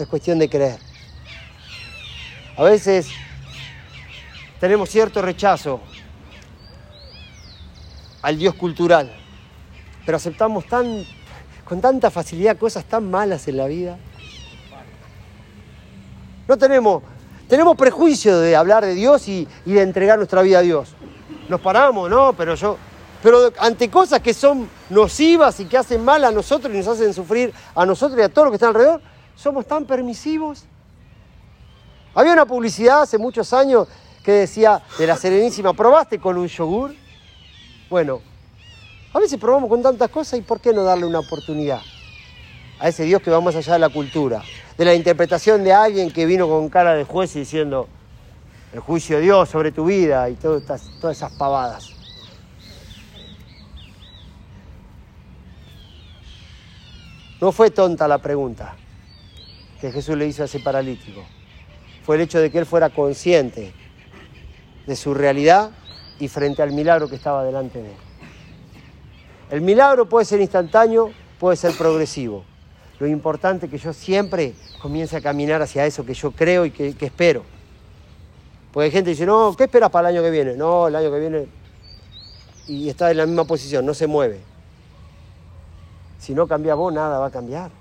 [0.00, 0.78] Es cuestión de creer.
[2.56, 3.08] A veces
[4.58, 5.80] tenemos cierto rechazo
[8.22, 9.12] al Dios cultural,
[10.06, 11.04] pero aceptamos tan,
[11.64, 13.98] con tanta facilidad cosas tan malas en la vida.
[16.48, 17.02] No tenemos,
[17.46, 20.94] tenemos prejuicio de hablar de Dios y, de entregar nuestra vida a Dios.
[21.48, 22.32] Nos paramos, ¿no?
[22.32, 22.78] Pero yo,
[23.22, 27.12] pero ante cosas que son nocivas y que hacen mal a nosotros y nos hacen
[27.12, 30.64] sufrir a nosotros y a todos los que están alrededor, somos tan permisivos.
[32.14, 33.88] Había una publicidad hace muchos años
[34.22, 36.94] que decía de la Serenísima, ¿probaste con un yogur?
[37.88, 38.20] Bueno,
[39.12, 41.80] a veces probamos con tantas cosas y ¿por qué no darle una oportunidad
[42.78, 44.42] a ese Dios que va más allá de la cultura?
[44.76, 47.88] De la interpretación de alguien que vino con cara de juez y diciendo
[48.72, 51.90] el juicio de Dios sobre tu vida y todas, todas esas pavadas.
[57.40, 58.76] No fue tonta la pregunta
[59.80, 61.22] que Jesús le hizo a ese paralítico.
[62.04, 63.72] Fue el hecho de que él fuera consciente
[64.86, 65.70] de su realidad
[66.18, 67.96] y frente al milagro que estaba delante de él.
[69.50, 72.44] El milagro puede ser instantáneo, puede ser progresivo.
[72.98, 76.70] Lo importante es que yo siempre comience a caminar hacia eso que yo creo y
[76.70, 77.44] que, espero.
[78.72, 80.54] Porque hay gente que dice, no, ¿qué esperas para el año que viene?
[80.54, 81.48] No, el año que viene
[82.68, 84.40] y está en la misma posición, no se mueve.
[86.18, 87.79] Si no cambia vos, nada va a cambiar.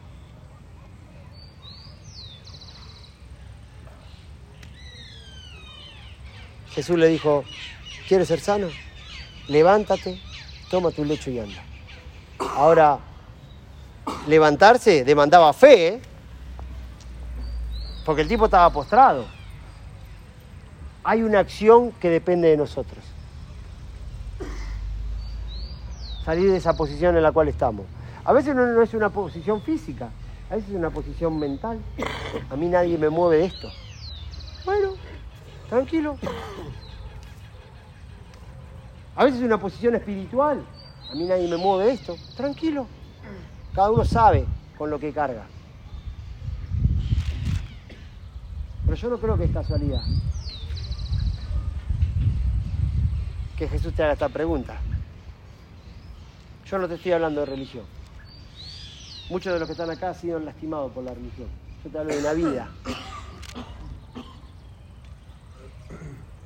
[6.79, 7.43] Jesús le dijo,
[8.07, 8.69] ¿quieres ser sano?
[9.49, 10.17] Levántate,
[10.71, 11.61] toma tu lecho y anda.
[12.55, 12.99] Ahora,
[14.29, 16.01] levantarse demandaba fe, ¿eh?
[18.05, 19.25] porque el tipo estaba postrado.
[21.03, 23.03] Hay una acción que depende de nosotros.
[26.23, 27.87] Salir de esa posición en la cual estamos.
[28.23, 30.11] A veces no, no es una posición física,
[30.49, 31.77] a veces es una posición mental.
[32.49, 33.69] A mí nadie me mueve de esto.
[34.63, 34.93] Bueno,
[35.67, 36.17] tranquilo.
[39.19, 40.65] A veces es una posición espiritual.
[41.11, 42.15] A mí nadie me mueve esto.
[42.37, 42.87] Tranquilo.
[43.75, 44.45] Cada uno sabe
[44.77, 45.45] con lo que carga.
[48.85, 50.01] Pero yo no creo que es casualidad
[53.57, 54.77] que Jesús te haga esta pregunta.
[56.65, 57.83] Yo no te estoy hablando de religión.
[59.29, 61.49] Muchos de los que están acá han sido lastimados por la religión.
[61.83, 62.69] Yo te hablo de una vida.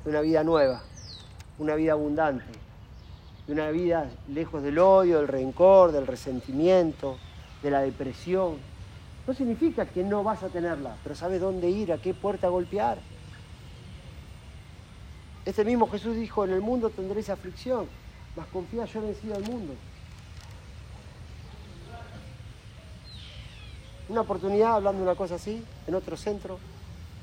[0.02, 0.82] De una vida nueva.
[1.56, 2.63] Una vida abundante.
[3.46, 7.18] De una vida lejos del odio, del rencor, del resentimiento,
[7.62, 8.56] de la depresión.
[9.26, 12.98] No significa que no vas a tenerla, pero sabes dónde ir, a qué puerta golpear.
[15.44, 17.86] Este mismo Jesús dijo, en el mundo tendréis aflicción,
[18.34, 19.74] mas confía, yo he vencido al mundo.
[24.08, 26.58] Una oportunidad hablando una cosa así, en otro centro,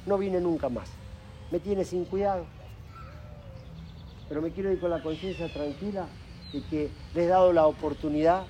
[0.06, 0.90] no vine nunca más.
[1.52, 2.46] Me tiene sin cuidado.
[4.32, 6.06] Pero me quiero ir con la conciencia tranquila
[6.54, 8.44] de que le he dado la oportunidad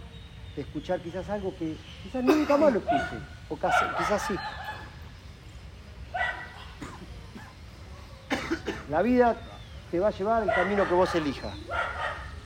[0.55, 3.17] de escuchar quizás algo que quizás nunca más lo escuche,
[3.49, 4.35] o casi, quizás sí.
[8.91, 9.35] La vida
[9.89, 11.55] te va a llevar el camino que vos elijas.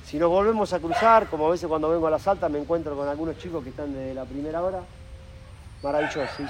[0.05, 2.95] Si nos volvemos a cruzar, como a veces cuando vengo a la Salta me encuentro
[2.95, 4.79] con algunos chicos que están desde la primera hora,
[5.83, 6.41] maravilloso.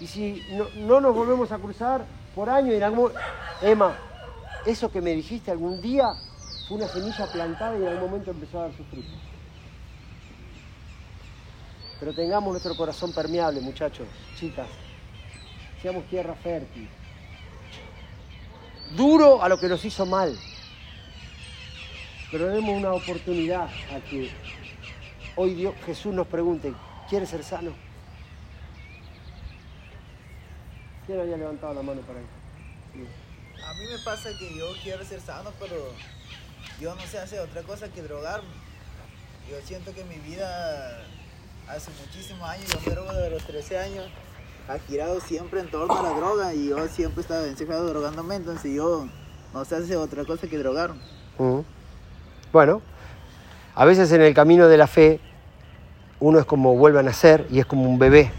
[0.00, 0.42] Y, si
[0.74, 2.00] no, nos volvemos a cruzar
[2.34, 3.12] por año algún
[3.60, 3.92] Emma,
[4.66, 6.14] eso que me dijiste algún día
[6.66, 9.12] fue una semilla plantada y en algún momento empezó a dar sus frutos.
[11.98, 14.68] Pero tengamos nuestro corazón permeable, muchachos, chicas.
[15.82, 16.88] Seamos tierra fértil.
[18.96, 20.36] Duro a lo que nos hizo mal.
[22.30, 24.30] Pero demos una oportunidad a que
[25.36, 26.74] hoy Dios, Jesús nos pregunte,
[27.08, 27.72] ¿quieres ser sano?
[31.06, 32.26] ¿Quién había levantado la mano para ahí?
[33.66, 35.76] A mí me pasa que yo quiero ser sano, pero
[36.80, 38.48] yo no sé hacer otra cosa que drogarme.
[39.50, 41.00] Yo siento que mi vida
[41.68, 44.06] hace muchísimos años, yo me drogo de los 13 años,
[44.68, 48.74] ha girado siempre en torno a la droga y yo siempre estaba encerrado drogándome, entonces
[48.74, 49.06] yo
[49.52, 51.00] no sé hacer otra cosa que drogarme.
[52.52, 52.82] Bueno,
[53.74, 55.20] a veces en el camino de la fe
[56.20, 58.30] uno es como vuelve a nacer y es como un bebé.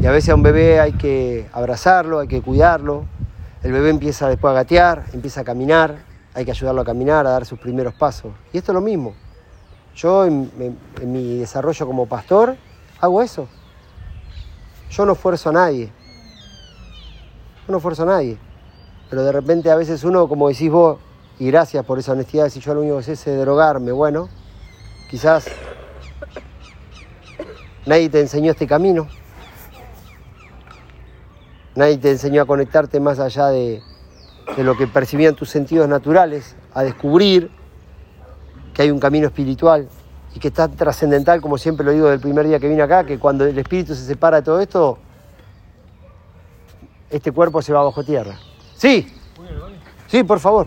[0.00, 3.04] Y a veces a un bebé hay que abrazarlo, hay que cuidarlo.
[3.62, 7.30] El bebé empieza después a gatear, empieza a caminar, hay que ayudarlo a caminar, a
[7.30, 8.32] dar sus primeros pasos.
[8.52, 9.14] Y esto es lo mismo.
[9.94, 10.50] Yo en,
[11.04, 12.56] mi desarrollo como pastor
[13.00, 13.46] hago eso.
[14.90, 15.92] Yo no esfuerzo a nadie.
[17.66, 18.36] Yo no esfuerzo a nadie.
[19.08, 20.98] Pero de repente a veces uno, como decís vos,
[21.38, 24.28] y gracias por esa honestidad, si yo lo único que sé es drogarme, bueno,
[25.08, 25.46] quizás
[27.86, 29.06] nadie te enseñó este camino.
[31.74, 33.82] Nadie te enseñó a conectarte más allá de,
[34.56, 37.50] de lo que percibían tus sentidos naturales, a descubrir
[38.74, 39.88] que hay un camino espiritual
[40.34, 43.04] y que es tan trascendental, como siempre lo digo del primer día que vine acá,
[43.04, 44.98] que cuando el espíritu se separa de todo esto,
[47.10, 48.38] este cuerpo se va bajo tierra.
[48.74, 49.06] Sí,
[50.08, 50.66] sí, por favor.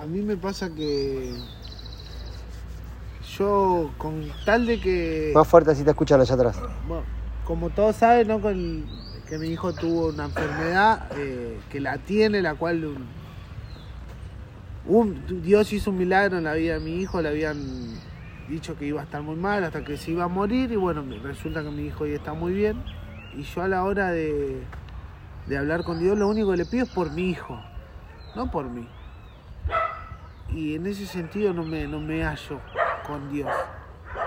[0.00, 1.34] A mí me pasa que
[3.36, 5.32] yo, con tal de que...
[5.34, 6.58] Más fuerte si te escuchan allá atrás.
[6.86, 7.04] Bueno,
[7.48, 8.42] como todos saben, ¿no?
[8.42, 12.94] Que mi hijo tuvo una enfermedad eh, que la tiene, la cual
[15.42, 17.58] Dios hizo un milagro en la vida de mi hijo, le habían
[18.50, 21.02] dicho que iba a estar muy mal hasta que se iba a morir y bueno,
[21.22, 22.82] resulta que mi hijo hoy está muy bien
[23.34, 24.62] y yo a la hora de,
[25.58, 27.58] hablar con Dios lo único que le pido es por mi hijo,
[28.36, 28.86] no por mí.
[30.50, 32.60] Y en ese sentido no me, no me hallo
[33.06, 33.50] con Dios.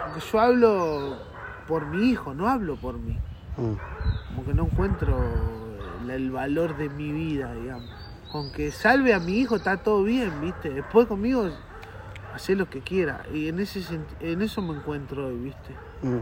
[0.06, 1.31] Porque yo hablo
[1.72, 3.18] por mi hijo, no hablo por mí.
[3.56, 3.74] Mm.
[4.28, 5.18] Como que no encuentro
[6.10, 7.90] el valor de mi vida, digamos
[8.32, 10.70] con que salve a mi hijo está todo bien, ¿viste?
[10.70, 11.50] Después conmigo
[12.34, 13.26] hace lo que quiera.
[13.34, 13.82] Y en ese
[14.22, 15.76] en eso me encuentro hoy, ¿viste?
[16.02, 16.22] Mm.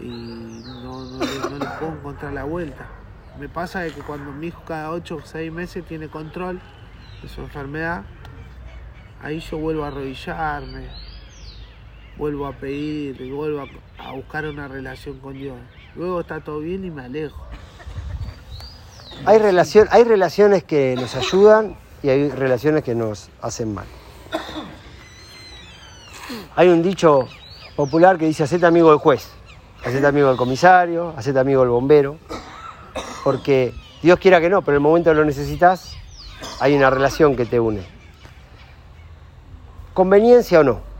[0.00, 2.86] Y no, le, puedo encontrar la vuelta.
[3.38, 6.60] Me pasa de que cuando mi hijo cada 8 o 6 meses tiene control
[7.22, 8.04] de su enfermedad,
[9.22, 10.88] ahí yo vuelvo a arrodillarme,
[12.16, 13.64] vuelvo a pedir, vuelvo
[13.98, 15.56] a buscar una relación con Dios.
[15.94, 17.36] Luego está todo bien y me alejo.
[19.24, 19.40] Hay,
[19.90, 23.86] hay relaciones que nos ayudan y hay relaciones que nos hacen mal.
[26.54, 27.28] Hay un dicho
[27.76, 29.28] popular que dice, hacete amigo del juez,
[29.84, 32.18] hacete amigo del comisario, hacete amigo del bombero,
[33.24, 35.96] porque Dios quiera que no, pero en el momento que lo necesitas,
[36.60, 37.82] hay una relación que te une.
[39.94, 40.95] ¿Conveniencia o no?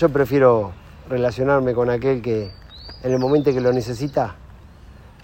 [0.00, 0.72] Yo prefiero
[1.10, 2.50] relacionarme con aquel que
[3.02, 4.34] en el momento que lo necesita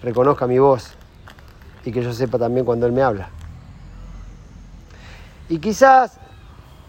[0.03, 0.91] reconozca mi voz
[1.83, 3.29] y que yo sepa también cuando Él me habla.
[5.49, 6.19] Y quizás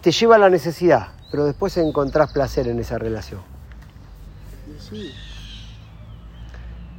[0.03, 3.41] te lleva a la necesidad, pero después encontrás placer en esa relación.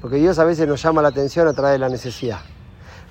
[0.00, 2.40] Porque Dios a veces nos llama la atención a través de la necesidad.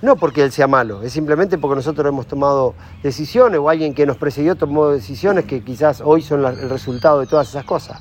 [0.02, 4.06] No porque Él sea malo, es simplemente porque nosotros hemos tomado decisiones o alguien que
[4.06, 8.00] nos precedió tomó decisiones que quizás hoy son el resultado de todas esas cosas.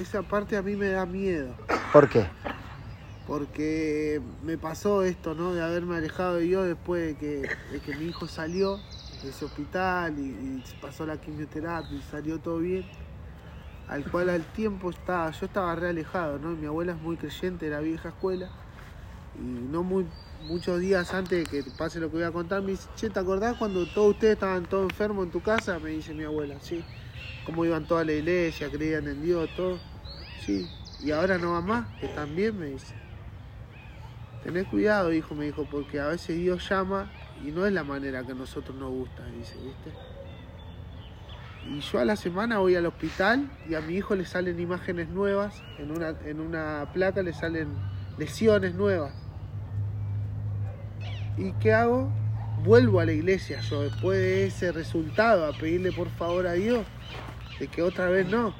[0.00, 1.48] Esa parte a mí me da miedo.
[1.92, 2.26] ¿Por qué?
[3.28, 5.52] porque me pasó esto, ¿no?
[5.52, 8.78] De haberme alejado de Dios después de que, que mi hijo salió
[9.22, 12.86] de ese hospital y, pasó la quimioterapia y salió todo bien.
[13.86, 16.50] Al cual al tiempo estaba, yo estaba re alejado, ¿no?
[16.52, 18.48] Mi abuela es muy creyente de la vieja escuela
[19.38, 20.06] y no muy
[20.42, 23.18] muchos días antes de que pase lo que voy a contar, me dice, che, ¿te
[23.18, 25.78] acordás cuando todos ustedes estaban todos enfermos en tu casa?
[25.78, 26.84] Me dice mi abuela, sí.
[27.44, 29.78] Cómo iban toda la iglesia, creían en Dios, todo.
[30.44, 30.66] Sí.
[31.02, 32.94] Y ahora no va más, que también me dice.
[34.42, 37.10] Tenés cuidado, hijo, me dijo, porque a veces Dios llama
[37.44, 39.92] y no es la manera que a nosotros nos gusta, dice, ¿viste?
[41.68, 45.08] Y yo a la semana voy al hospital y a mi hijo le salen imágenes
[45.08, 47.68] nuevas, en una, en una placa le salen
[48.16, 49.12] lesiones nuevas.
[51.38, 52.10] ¿Y qué hago?
[52.64, 56.84] Vuelvo a la iglesia yo después de ese resultado a pedirle por favor a Dios
[57.60, 58.52] de que otra vez no.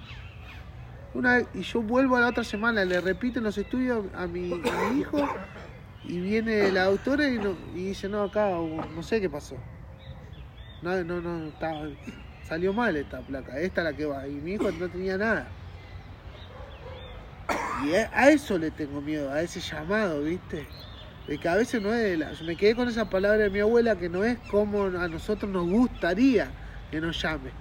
[1.53, 4.63] Y yo vuelvo a la otra semana, le repito en los estudios a mi,
[4.97, 5.29] hijo
[6.05, 9.57] y viene la autora y, no- y dice, no, acá no sé qué pasó.
[10.81, 11.89] No, no, no, estaba,
[12.45, 14.29] salió mal esta placa, esta es la que va.
[14.29, 15.49] Y mi hijo no tenía nada.
[17.85, 20.67] Y a eso le tengo miedo, a ese llamado, ¿viste?
[21.29, 22.33] De que a veces no es de la...
[22.43, 25.67] Me quedé con esa palabra de mi abuela que no es como a nosotros nos
[25.67, 26.55] gustaría
[26.91, 27.53] que nos llame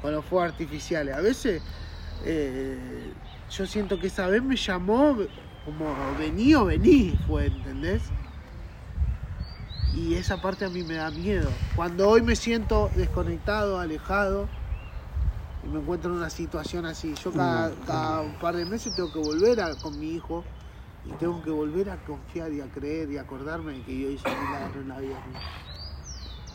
[0.00, 1.14] con los fuegos artificiales.
[1.14, 1.62] A veces
[2.24, 3.12] eh,
[3.50, 5.18] yo siento que esa vez me llamó
[5.66, 8.10] como vení o vení, fue, ¿entendés?
[9.92, 11.50] Y esa parte a mí me da miedo.
[11.76, 14.48] Cuando hoy me siento desconectado, alejado,
[15.62, 19.12] y me encuentro en una situación así, yo cada, cada un par de meses tengo
[19.12, 20.44] que volver a- con mi hijo
[21.06, 24.28] y tengo que volver a confiar y a creer y acordarme de que Dios hizo
[24.28, 25.38] un milagro en la vida mía.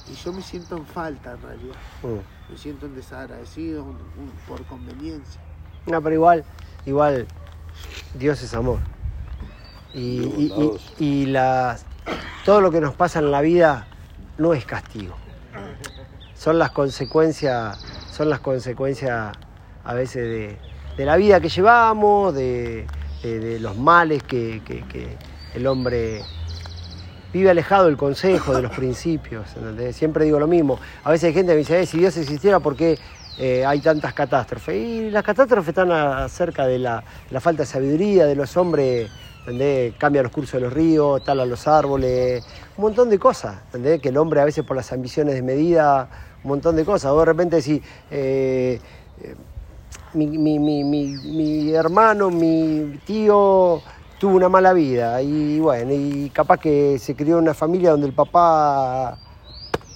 [0.08, 1.76] Y yo me siento en falta en realidad.
[2.02, 2.52] Mm.
[2.52, 5.40] Me siento en desagradecido un- un- por conveniencia.
[5.86, 6.46] No, pero igual,
[6.86, 7.28] igual,
[8.16, 8.80] Dios es amor.
[9.94, 10.54] Y, y-
[11.00, 11.86] y- y las-
[12.44, 13.88] todo lo que nos pasa en la vida
[14.38, 15.16] no es castigo.
[16.34, 17.78] Son las consecuencias,
[18.12, 19.36] son las consecuencias
[19.84, 20.58] a veces de,
[20.98, 22.88] de la vida que llevamos, de,
[23.24, 25.18] de- de los males que, que-
[25.56, 26.22] el hombre
[27.34, 29.48] vive alejado del consejo, de los principios.
[29.94, 30.80] Siempre digo lo mismo.
[31.04, 32.98] A veces hay gente que me dice, "Eh, si Dios existiera, ¿por qué
[33.38, 34.76] eh, hay tantas catástrofes?
[34.76, 39.10] Y las catástrofes están acerca de la, la falta de sabiduría, de los hombres,
[39.40, 39.94] ¿entendés?
[39.98, 42.44] Cambian los cursos de los ríos, talan los árboles,
[42.78, 43.58] un montón de cosas.
[43.72, 46.10] Que el hombre a veces por las ambiciones de medida,
[46.44, 47.12] un montón de cosas.
[47.12, 47.58] Vos de repente
[48.12, 48.80] eh,
[49.22, 49.36] eh,
[50.14, 53.82] mi, mi- mi- mi- hermano, mi tío
[54.20, 58.08] tuvo una mala vida y bueno, y capaz que se crió en una familia donde
[58.08, 59.18] el papá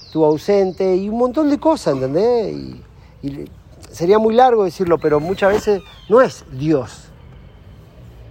[0.04, 2.54] estuvo ausente y un montón de cosas, ¿entendés?
[2.54, 2.82] Y,
[3.22, 3.50] y
[3.90, 7.10] sería muy largo decirlo, pero muchas veces no es Dios,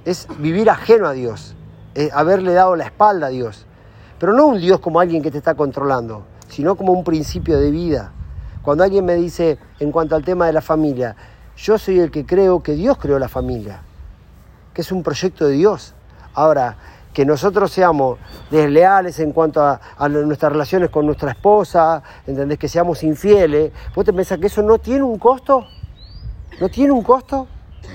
[0.06, 1.56] es vivir ajeno a Dios,
[1.96, 3.66] es haberle dado la espalda a Dios,
[4.20, 7.72] pero no un Dios como alguien que te está controlando, sino como un principio de
[7.72, 8.14] vida.
[8.62, 11.16] Cuando alguien me dice en cuanto al tema de la familia,
[11.58, 13.82] yo soy el que creo que Dios creó la familia,
[14.74, 15.94] que es un proyecto de Dios.
[16.34, 16.78] Ahora,
[17.14, 18.18] que nosotros seamos
[18.50, 19.80] desleales en cuanto a,
[20.10, 22.58] nuestras relaciones con nuestra esposa, ¿entendés?
[22.58, 25.66] Que seamos infieles, ¿vos te pensás que eso no tiene un costo?
[26.60, 27.48] ¿No tiene un costo?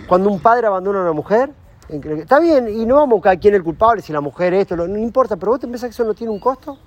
[0.07, 1.51] Cuando un padre abandona a una mujer,
[1.89, 4.99] está bien, y no vamos a quién es el culpable, si la mujer esto, no
[4.99, 6.79] importa, pero vos te pensás que eso no tiene un costo?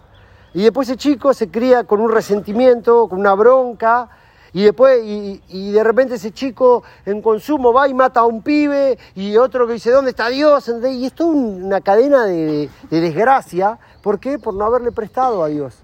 [0.53, 4.09] Y después ese chico se cría con un resentimiento, con una bronca,
[4.53, 8.97] y después, y, de repente ese chico en consumo va y mata a un pibe,
[9.15, 10.69] y otro que dice, ¿dónde está Dios?
[10.89, 13.79] Y es una cadena de, de desgracia.
[14.03, 14.39] ¿Por qué?
[14.39, 15.77] Por no haberle prestado a Dios.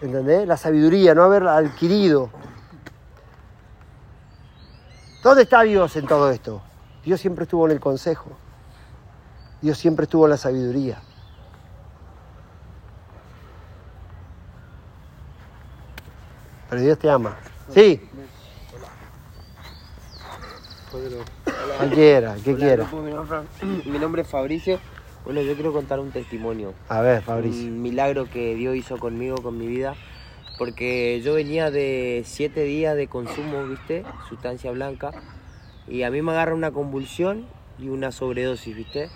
[0.00, 0.46] ¿Entendés?
[0.48, 2.30] La sabiduría, no haberla adquirido.
[5.22, 6.62] ¿Dónde está Dios en todo esto?
[7.04, 8.30] Dios siempre estuvo en el consejo.
[9.60, 11.02] Dios siempre estuvo en la sabiduría.
[16.70, 17.36] Pero Dios te ama.
[17.74, 18.00] Sí.
[21.76, 22.88] Cualquiera, que Hola, quiera.
[22.92, 23.38] Mi nombre,
[23.84, 24.80] mi nombre es Fabricio.
[25.24, 26.72] Bueno, yo quiero contar un testimonio.
[26.88, 27.68] A ver, Fabricio.
[27.68, 29.94] Un milagro que Dios hizo conmigo, con mi vida.
[30.56, 34.04] Porque yo venía de siete días de consumo, ¿viste?
[34.28, 35.12] Sustancia blanca.
[35.86, 37.46] Y a mí me agarra una convulsión
[37.78, 39.10] y una sobredosis, ¿viste?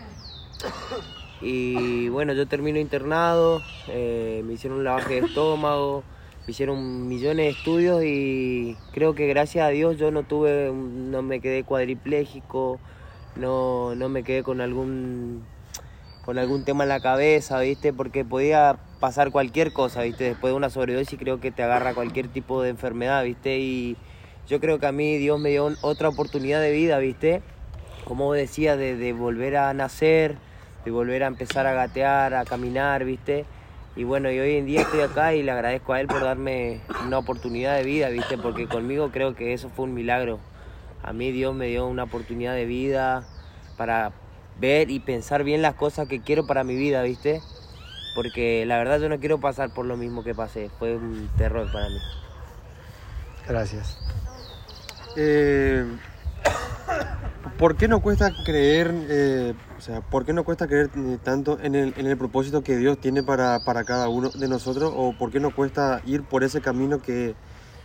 [1.40, 6.04] Y bueno, yo termino internado, eh, me hicieron un lavaje de estómago,
[6.46, 11.40] hicieron millones de estudios y creo que gracias a Dios yo no tuve, no me
[11.40, 12.80] quedé cuadripléjico,
[13.36, 15.44] no, no me quedé con algún
[16.24, 17.92] con algún tema en la cabeza, ¿viste?
[17.92, 20.24] Porque podía pasar cualquier cosa, ¿viste?
[20.24, 23.58] Después de una sobredosis creo que te agarra cualquier tipo de enfermedad, ¿viste?
[23.58, 23.96] Y
[24.46, 27.42] yo creo que a mí Dios me dio otra oportunidad de vida, ¿viste?
[28.04, 30.36] Como vos decías, de, de volver a nacer,
[30.84, 33.44] de volver a empezar a gatear, a caminar, ¿viste?
[33.94, 36.80] Y bueno, y hoy en día estoy acá y le agradezco a él por darme
[37.04, 38.38] una oportunidad de vida, ¿viste?
[38.38, 40.40] Porque conmigo creo que eso fue un milagro.
[41.02, 43.26] A mí Dios me dio una oportunidad de vida
[43.76, 44.12] para
[44.58, 47.42] ver y pensar bien las cosas que quiero para mi vida, ¿viste?
[48.14, 50.70] Porque la verdad yo no quiero pasar por lo mismo que pasé.
[50.78, 51.98] Fue un terror para mí.
[53.46, 53.98] Gracias.
[55.16, 55.84] Eh,
[57.58, 60.90] ¿Por qué no cuesta creer, eh, o sea, por qué no cuesta creer
[61.22, 64.92] tanto en el, propósito que Dios tiene para, para cada uno de nosotros?
[64.94, 67.34] ¿O por qué no cuesta ir por ese camino que,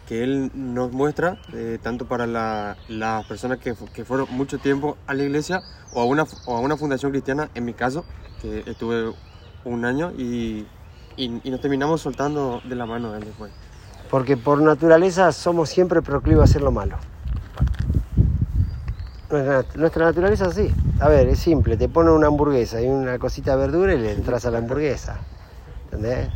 [0.07, 4.97] que Él nos muestra, eh, tanto para la- las personas que, que fueron mucho tiempo
[5.07, 8.05] a la iglesia o a, una, o a una fundación cristiana, en mi caso,
[8.41, 9.13] que estuve
[9.65, 10.65] un año y,
[11.17, 13.51] y, y nos terminamos soltando de la mano de él después.
[14.09, 16.97] Porque por naturaleza somos siempre proclives a hacer lo malo.
[19.29, 20.73] Nuestra, nuestra naturaleza así.
[20.99, 21.75] A ver, es simple.
[21.75, 25.17] Te ponen una hamburguesa y una cosita de verdura y le entras a la hamburguesa.
[25.85, 26.29] ¿Entendés?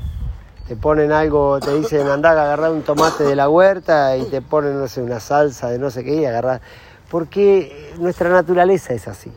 [0.67, 4.41] Te ponen algo, te dicen andá a agarrar un tomate de la huerta y te
[4.41, 6.61] ponen, no sé, una salsa de no sé qué y agarrar.
[7.09, 9.31] Porque nuestra naturaleza es así.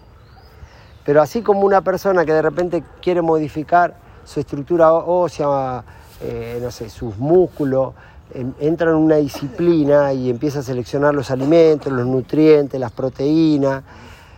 [1.04, 3.94] Pero así como una persona que de repente quiere modificar
[4.24, 5.84] su estructura ósea,
[6.20, 7.94] eh, no sé, sus músculos,
[8.34, 13.82] entra en una disciplina y empieza a seleccionar los alimentos, los nutrientes, las proteínas,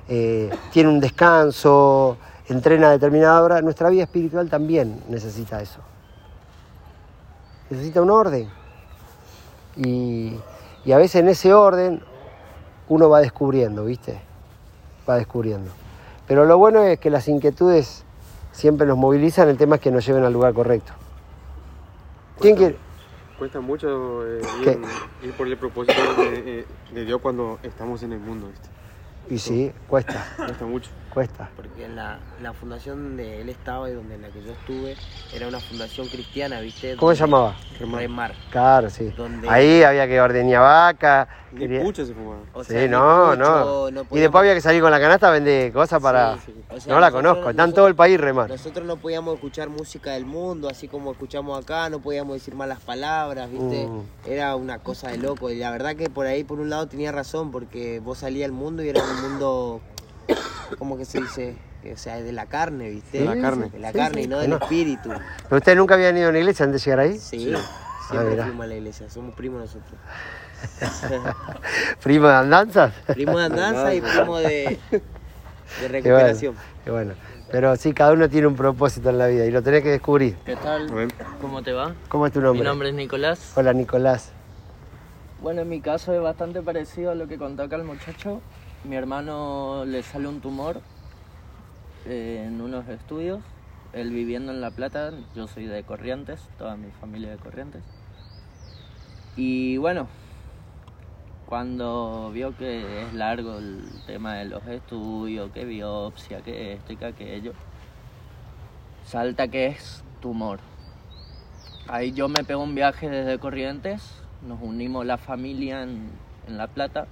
[0.08, 2.18] eh, tiene un descanso,
[2.48, 5.80] entrena a determinada hora, nuestra vida espiritual también necesita eso.
[7.70, 8.48] Necesita un orden.
[9.76, 10.36] Y,
[10.84, 12.00] y a veces en ese orden
[12.88, 14.20] uno va descubriendo, ¿viste?
[15.08, 15.70] Va descubriendo.
[16.28, 18.04] Pero lo bueno es que las inquietudes
[18.52, 20.92] siempre nos movilizan, el tema es que nos lleven al lugar correcto.
[22.40, 22.85] ¿Quién quiere?
[23.38, 24.40] Cuesta mucho eh,
[25.22, 28.75] ir por el propósito de, eh, de Dios cuando estamos en el mundo, ¿viste?
[29.28, 30.90] Y sí, cuesta, Cuesta mucho.
[31.12, 31.48] cuesta.
[31.56, 34.96] Porque en la, la fundación donde él estaba y donde en la que yo estuve
[35.34, 36.94] era una fundación cristiana, ¿viste?
[36.96, 37.56] ¿Cómo se llamaba?
[37.80, 38.34] Remar.
[38.50, 39.12] Claro, sí.
[39.16, 41.28] Donde- Ahí había que ordeñar vaca.
[41.52, 42.40] Ni quería- pucha se fumaba.
[42.52, 43.88] O Sí, sea, no, mucho, no.
[43.88, 46.34] Y podíamos- después había que salir con la canasta a vender cosas para...
[46.36, 46.64] Sí, sí.
[46.70, 48.50] o sea, No la nosotros- conozco, está en todo el país remar.
[48.50, 52.80] Nosotros no podíamos escuchar música del mundo, así como escuchamos acá, no podíamos decir malas
[52.80, 53.86] palabras, ¿viste?
[53.86, 54.02] Mm.
[54.26, 55.50] Era una cosa de loco.
[55.50, 58.52] Y la verdad que por ahí, por un lado, tenía razón, porque vos salías al
[58.52, 59.80] mundo y era un mundo,
[60.78, 61.56] ¿cómo que se dice?
[61.82, 63.18] Que, O sea, de la carne, ¿viste?
[63.20, 63.68] De la carne.
[63.70, 64.24] De la Sí, carne sí.
[64.24, 65.10] y no del espíritu.
[65.48, 67.18] ¿Pero ustedes nunca habían ido a una iglesia antes de llegar ahí?
[67.18, 68.44] Sí, Ah, siempre mirá.
[68.44, 69.98] fuimos a la iglesia, somos primos nosotros.
[72.02, 72.92] ¿Primo de andanzas?
[73.08, 75.00] Primo de andanza y primo de, de Qué
[75.80, 76.54] bueno, recuperación.
[76.84, 77.14] qué bueno.
[77.50, 80.36] Pero sí, cada uno tiene un propósito en la vida y lo tenés que descubrir.
[80.44, 80.88] ¿Qué tal?
[81.40, 81.94] ¿Cómo te va?
[82.08, 82.60] ¿Cómo es tu nombre?
[82.62, 83.52] Mi nombre es Nicolás.
[83.56, 84.30] Hola, Nicolás.
[85.40, 88.40] Bueno, en mi caso es bastante parecido a lo que contó acá el muchacho.
[88.86, 90.80] Mi hermano le sale un tumor
[92.04, 93.40] en unos estudios.
[93.92, 97.82] Él viviendo en La Plata, yo soy de Corrientes, toda mi familia de Corrientes.
[99.34, 100.06] Y bueno,
[101.46, 106.96] cuando vio que es largo el tema de los estudios, que biopsia, que esto y
[106.96, 107.54] que aquello,
[109.04, 110.60] salta que es tumor.
[111.88, 116.08] Ahí yo me pego un viaje desde Corrientes, nos unimos la familia en
[116.46, 117.08] La Plata,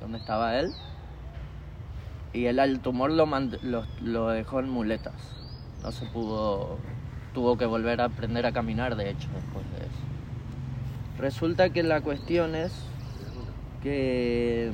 [0.00, 0.72] donde estaba él,
[2.32, 3.26] y él al tumor lo,
[4.02, 5.14] lo, dejó en muletas.
[5.82, 6.78] No se pudo,
[7.34, 10.08] tuvo que volver a aprender a caminar, de hecho, después de eso.
[11.18, 12.72] Resulta que la cuestión es
[13.82, 14.70] que,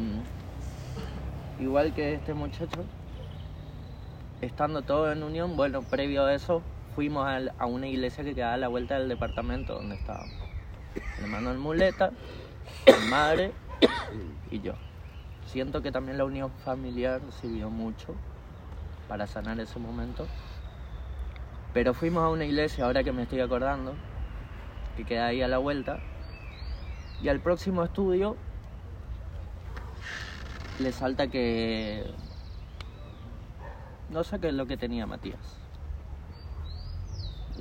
[1.58, 2.84] mm, igual que este muchacho,
[4.40, 6.62] estando todo en unión, bueno, previo a eso,
[6.94, 7.26] fuimos
[7.58, 10.34] a, una iglesia que quedaba a la vuelta del departamento donde estábamos.
[11.18, 12.10] Mi hermano en muleta,
[12.86, 13.52] mi madre
[14.50, 14.74] y yo.
[15.46, 18.14] Siento que también la unión familiar sirvió mucho
[19.08, 20.26] para sanar ese momento.
[21.72, 23.94] Pero fuimos a una iglesia, ahora que me estoy acordando,
[24.96, 26.00] que queda ahí a la vuelta.
[27.22, 28.36] Y al próximo estudio
[30.78, 32.04] le salta que
[34.10, 35.58] no sé qué es lo que tenía Matías.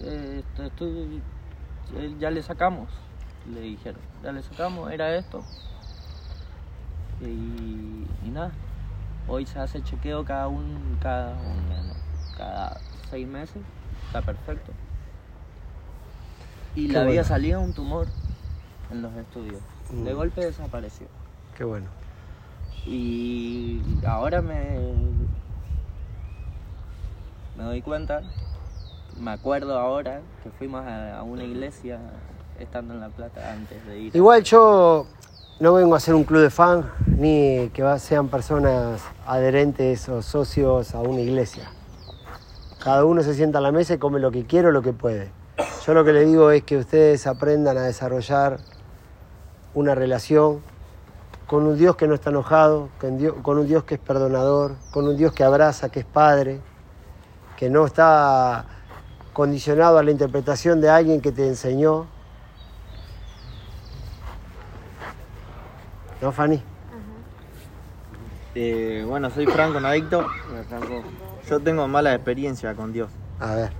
[0.01, 0.43] Eh,
[2.19, 2.89] ya le sacamos,
[3.51, 4.01] le dijeron.
[4.23, 5.43] Ya le sacamos, era esto.
[7.27, 8.51] Y, y nada.
[9.27, 12.77] Hoy se hace chequeo cada un, cada un- cada
[13.09, 13.61] seis meses.
[14.07, 14.71] Está perfecto.
[16.75, 17.23] Y Qué le había bueno.
[17.27, 18.07] salido un tumor
[18.91, 19.61] en los estudios.
[19.91, 20.17] De Mm.
[20.17, 21.07] golpe desapareció.
[21.57, 21.87] Qué bueno.
[22.85, 24.79] Y ahora me,
[27.57, 28.21] me doy cuenta,
[29.19, 31.99] me acuerdo ahora que fuimos a, a una iglesia
[32.59, 34.15] estando en La Plata antes de ir.
[34.15, 35.05] Igual yo
[35.59, 40.95] no vengo a ser un club de fan ni que sean personas adherentes o socios
[40.95, 41.69] a una iglesia.
[42.83, 44.93] Cada uno se sienta a la mesa y come lo que quiere o lo que
[44.93, 45.31] puede.
[45.85, 48.57] Yo lo que le digo es que ustedes aprendan a desarrollar
[49.73, 50.61] una relación
[51.45, 55.15] con un Dios que no está enojado, con un Dios que es perdonador, con un
[55.15, 56.61] Dios que abraza, que es padre,
[57.57, 58.65] que no está
[59.33, 62.07] condicionado a la interpretación de alguien que te enseñó.
[66.23, 66.61] ¿No, Fanny?
[68.55, 70.25] Eh, bueno, soy Franco Nadicto.
[71.49, 73.11] Yo tengo mala experiencia con Dios.
[73.41, 73.71] A ver.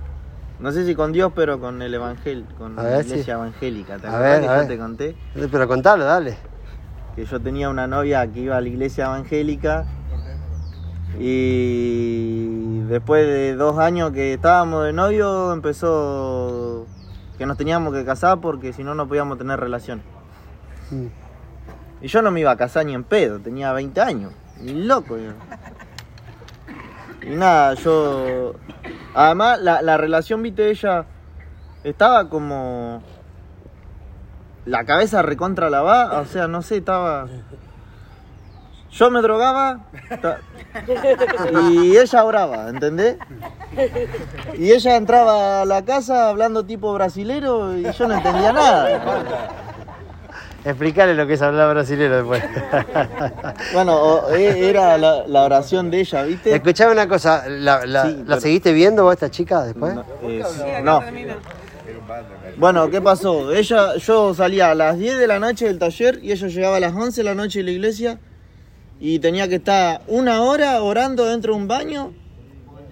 [0.60, 3.30] No sé si con Dios, pero con el evangelio, con la iglesia sí.
[3.30, 3.96] evangélica.
[3.96, 4.68] ¿Te A ver, que a yo ver.
[4.68, 5.16] te conté?
[5.50, 6.36] Pero contalo, dale.
[7.16, 9.86] Que yo tenía una novia que iba a la iglesia evangélica
[11.18, 16.86] y después de dos años que estábamos de novio empezó
[17.38, 20.02] que nos teníamos que casar porque si no no podíamos tener relación.
[20.90, 21.23] Mm.
[22.04, 24.30] Y yo no me iba a casar ni en pedo, tenía 20 años,
[24.60, 25.16] ni loco.
[27.22, 28.56] Y nada, yo...
[29.14, 31.06] Además, la, la relación, viste, ella
[31.82, 33.02] estaba como...
[34.66, 37.26] La cabeza recontra lavada, o sea, no sé, estaba...
[38.90, 39.80] Yo me drogaba
[41.70, 43.16] y ella oraba, ¿entendés?
[44.58, 49.63] Y ella entraba a la casa hablando tipo brasilero y yo no entendía nada.
[50.64, 52.42] Explicarle lo que es hablar brasilero después.
[53.74, 56.54] Bueno, o- e- era la, la oración de ella, ¿viste?
[56.54, 59.94] Escuchame una cosa, ¿la, la- Sí, la pero- seguiste viendo vos a esta chica después?
[60.22, 61.02] Eh, no.
[62.56, 63.52] Bueno, ¿qué pasó?
[63.52, 66.80] Ella, yo salía a las 10 de la noche del taller y ella llegaba a
[66.80, 68.18] las 11 de la noche de la iglesia
[69.00, 72.12] y tenía que estar una hora orando dentro de un baño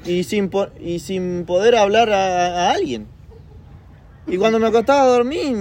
[0.04, 3.06] y sin, po- y sin poder hablar a, a alguien.
[4.26, 5.56] Y cuando me acostaba a dormir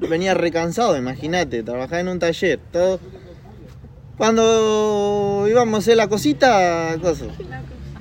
[0.00, 3.00] venía recansado, imagínate, trabajaba en un taller, todo.
[4.16, 7.26] Cuando íbamos a hacer la cosita, cosa,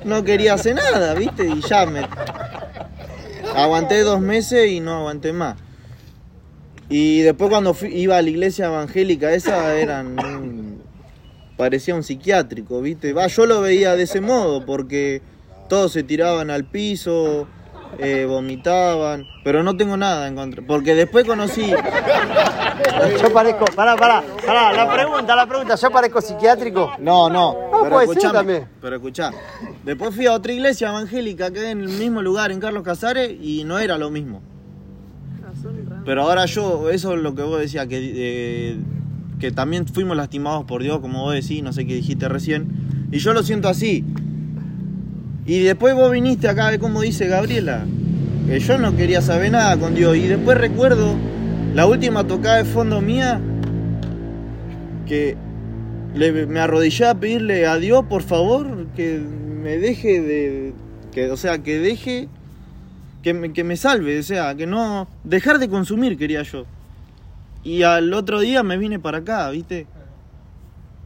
[0.03, 1.45] no quería hacer nada, ¿viste?
[1.47, 2.01] Y ya me,
[3.55, 5.55] Aguanté dos meses y no aguanté más.
[6.89, 10.81] Y después cuando iba a la iglesia evangélica esa eran un-
[11.57, 13.13] parecía un psiquiátrico, ¿viste?
[13.13, 15.21] Va, yo lo veía de ese modo porque
[15.67, 17.47] todos se tiraban al piso,
[17.97, 21.73] eh, vomitaban, pero no tengo nada en contra, porque después conocí
[23.21, 26.93] Yo parezco, pará, pará, pará, la pregunta, la pregunta, ¿yo parezco psiquiátrico?
[26.99, 27.53] No, no.
[27.53, 28.67] No, pero puede ser escuchame.
[28.81, 29.31] Pero escuchá.
[29.83, 33.63] Después fui a otra iglesia evangélica que en el mismo lugar, en Carlos Casares, y
[33.63, 34.41] no era lo mismo.
[36.05, 38.77] Pero ahora yo, eso es lo que vos decías, que, eh,
[39.39, 43.07] que también fuimos lastimados por Dios, como vos decís, no sé qué dijiste recién.
[43.11, 44.05] Y yo lo siento así.
[45.49, 47.83] Y después vos viniste acá a ver cómo dice Gabriela.
[48.45, 50.15] Que yo no quería saber nada con Dios.
[50.15, 51.15] Y después recuerdo
[51.73, 53.41] la última tocada de fondo mía
[55.07, 55.35] que
[56.13, 60.73] le- me arrodillé a pedirle a Dios, por favor, que me deje de.
[61.11, 62.27] Que, o sea, que deje.
[63.23, 65.07] Que me, que me salve, o sea, que no.
[65.23, 66.65] Dejar de consumir, quería yo.
[67.63, 69.87] Y al otro día me vine para acá, ¿viste?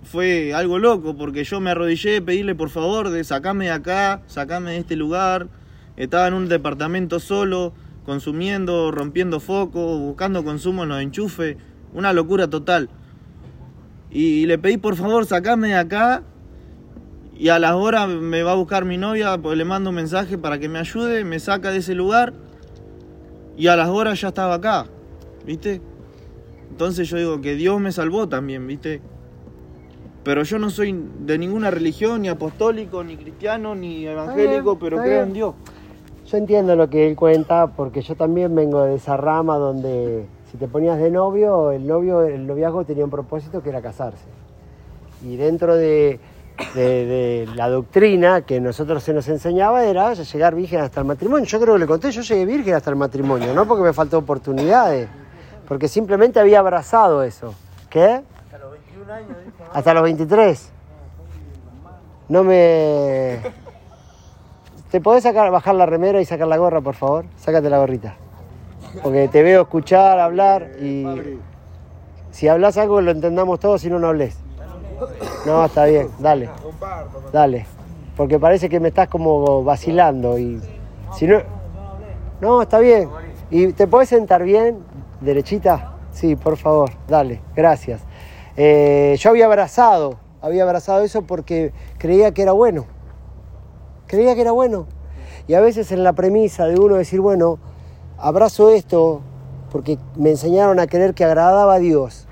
[0.04, 4.72] Fue algo loco, porque yo me arrodillé pedirle, por favor, de sacarme de acá, sacarme
[4.72, 5.48] de este lugar.
[5.96, 7.74] Estaba en un departamento solo,
[8.06, 11.58] consumiendo, rompiendo focos, buscando consumo en los enchufes.
[11.94, 12.90] Una locura total.
[14.12, 16.24] Y le pedí por favor sacarme de acá.
[17.36, 20.38] Y a las horas me va a buscar mi novia, pues le mando un mensaje
[20.38, 22.34] para que me ayude, me saca de ese lugar.
[23.58, 24.86] Y a las horas ya estaba acá,
[25.46, 25.82] ¿viste?
[26.70, 29.02] Entonces yo digo que Dios me salvó también, ¿viste?
[30.24, 35.24] Pero yo no soy de ninguna religión, ni apostólico, ni cristiano, ni evangélico, pero creo
[35.24, 35.56] en Dios.
[36.28, 40.58] Yo entiendo lo que él cuenta porque yo también vengo de esa rama donde si
[40.58, 44.24] te ponías de novio, el novio, el noviazgo tenía un propósito que era casarse.
[45.26, 46.20] Y dentro de,
[46.74, 51.46] de- de la doctrina que nosotros se nos enseñaba era llegar virgen hasta el matrimonio.
[51.46, 54.20] Yo creo que le conté, yo llegué virgen hasta el matrimonio, no porque me faltó
[54.20, 55.10] oportunidades,
[55.68, 57.54] porque simplemente había abrazado eso.
[57.90, 58.22] ¿Qué?
[59.74, 60.72] Hasta los 23.
[62.30, 63.40] No me...
[64.92, 67.26] ¿Te podés sacar, bajar la remera y sacar la gorra, por favor?
[67.38, 68.16] Sácate la gorrita.
[69.02, 71.40] Porque te veo escuchar, hablar y...
[72.32, 74.38] Si hablas algo lo entendamos todos, si no, no hables.
[75.46, 76.50] No, está bien, dale.
[77.32, 77.66] Dale.
[78.16, 80.62] Porque parece que me estás como vacilando y...
[81.16, 81.40] Si no...
[82.42, 83.10] No, está bien.
[83.50, 84.80] ¿Y te podés sentar bien?
[85.22, 85.94] ¿Derechita?
[86.12, 88.02] Sí, por favor, dale, gracias.
[88.56, 92.86] Eh, yo había abrazado, había abrazado eso porque creía que era bueno.
[94.08, 94.88] Creía que era bueno.
[95.48, 97.60] Y a veces en la premisa de uno decir, bueno,
[98.18, 99.22] abrazo esto
[99.72, 102.28] porque me enseñaron a creer que agradaba a Dios.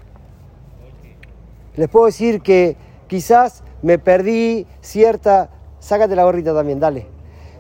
[1.76, 5.50] Les puedo decir que quizás me perdí cierta...
[5.80, 7.08] Sácate la gorrita también, dale.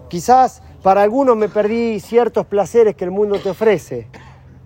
[0.08, 4.08] Quizás para algunos me perdí ciertos placeres que el mundo te ofrece.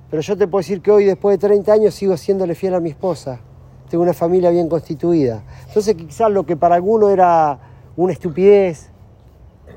[0.10, 2.80] Pero yo te puedo decir que hoy, después de 30 años, sigo siéndole fiel a
[2.80, 3.40] mi esposa.
[3.96, 5.42] Tengo una familia bien constituida.
[5.70, 7.60] Entonces quizás lo que para alguno era
[7.96, 8.90] una estupidez,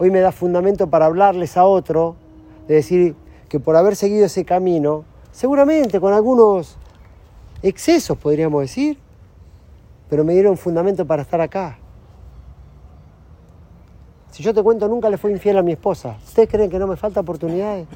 [0.00, 2.16] hoy me da fundamento para hablarles a otro,
[2.66, 3.14] de decir
[3.48, 6.78] que por haber seguido ese camino, seguramente con algunos
[7.62, 8.98] excesos podríamos decir,
[10.10, 11.78] pero me dieron fundamento para estar acá.
[14.32, 16.16] Si yo te cuento, nunca le fui infiel a mi esposa.
[16.26, 17.86] ¿Ustedes creen que no me falta oportunidades?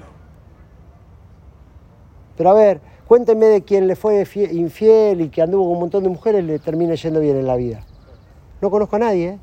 [2.37, 2.81] Pero a ver,
[3.13, 6.43] cuéntenme de quien le fue fie- infiel y que anduvo con un montón de mujeres
[6.45, 7.85] le termina yendo bien en la vida.
[8.63, 9.39] No conozco a nadie, ¿eh?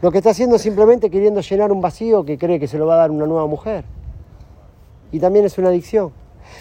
[0.00, 2.86] Lo que está haciendo es simplemente queriendo llenar un vacío que cree que se lo
[2.86, 3.84] va a dar una nueva mujer.
[5.10, 6.12] y también es una adicción.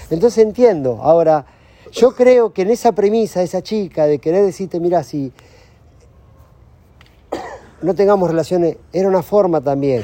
[0.10, 1.00] Entonces entiendo.
[1.04, 1.46] Ahora,
[1.92, 5.32] yo creo que en esa premisa, esa chica de querer decirte, mira, si
[7.84, 10.02] no tengamos relaciones, era una forma también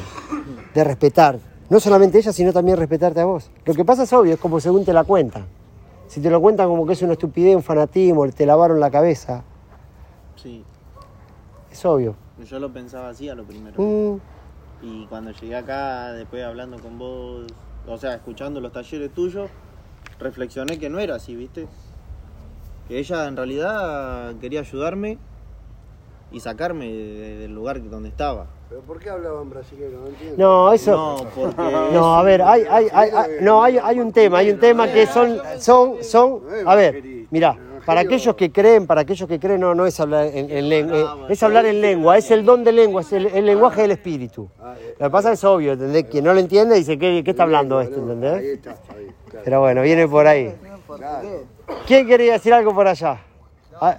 [0.76, 3.52] de respetar, no solamente ella, sino también respetarte a vos.
[3.66, 5.46] Lo que pasa es obvio, es como según te la cuentan.
[6.08, 9.44] Si te lo cuentan como que es una estupidez, un fanatismo, te lavaron la cabeza,
[10.36, 10.64] Sí,
[11.72, 12.16] es obvio.
[12.50, 13.82] yo lo pensaba así a lo primero.
[13.82, 14.20] Mm,
[14.82, 17.46] Y cuando llegué acá, después hablando con vos,
[17.86, 19.50] o sea, escuchando los talleres tuyos,
[20.20, 21.68] reflexioné que no era así, ¿viste?
[22.88, 25.18] Que ella en realidad quería ayudarme
[26.32, 28.48] y sacarme de- del lugar donde estaba.
[28.70, 30.00] ¿Pero por qué hablaban brasileño?
[30.02, 30.36] No entiendo.
[30.38, 30.92] No, eso.
[30.92, 31.62] No, porque...
[31.94, 34.88] No, a ver, hay, hay, hay, hay- no, hay, hay un tema, hay un tema
[34.92, 39.60] que son, son, son, a ver, mira, para aquellos que creen, para aquellos que creen,
[39.62, 42.72] no, no es hablar en, en lengua, es hablar en lengua, es el don de
[42.72, 44.48] lengua, es el, el lenguaje del espíritu.
[45.00, 46.06] Lo que pasa es obvio, ¿entendés?
[46.06, 48.44] Quien no lo entiende dice, ¿qué, qué está hablando esto, Ahí entendés?
[48.44, 49.08] está, ahí.
[49.44, 50.54] Pero bueno, viene por ahí.
[51.88, 53.20] ¿Quién quería decir algo por allá?
[53.82, 53.98] Ah.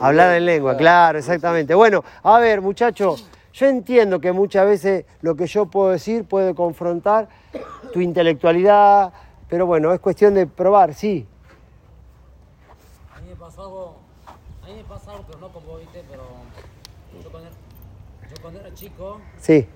[0.00, 1.74] Hablar en lengua, claro, exactamente.
[1.74, 6.54] Bueno, a ver, muchachos, yo entiendo que muchas veces lo que yo puedo decir puede
[6.54, 7.28] confrontar
[7.92, 9.12] tu intelectualidad,
[9.48, 11.26] pero bueno, es cuestión de probar, sí.
[13.16, 13.96] A mí me pasó algo,
[14.62, 16.22] a mí me pasó algo, pero no con vos, viste, pero
[17.22, 19.66] yo cuando, yo cuando era chico, Sí,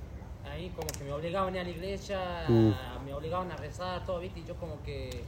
[0.50, 2.18] ahí como que me obligaban a ir a la iglesia,
[2.48, 2.72] Mm.
[3.06, 5.24] me obligaban a rezar, todo, viste, y yo como que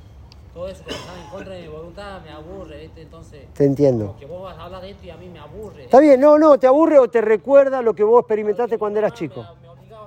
[0.54, 4.14] todo eso que estaba en contra de mi voluntad me aburre, viste, entonces te entiendo.
[4.18, 5.84] que vos vas a hablar de esto y a mí me aburre.
[5.84, 9.14] Está bien, no, no, te aburre o te recuerda lo que vos experimentaste cuando eras
[9.14, 9.44] chico.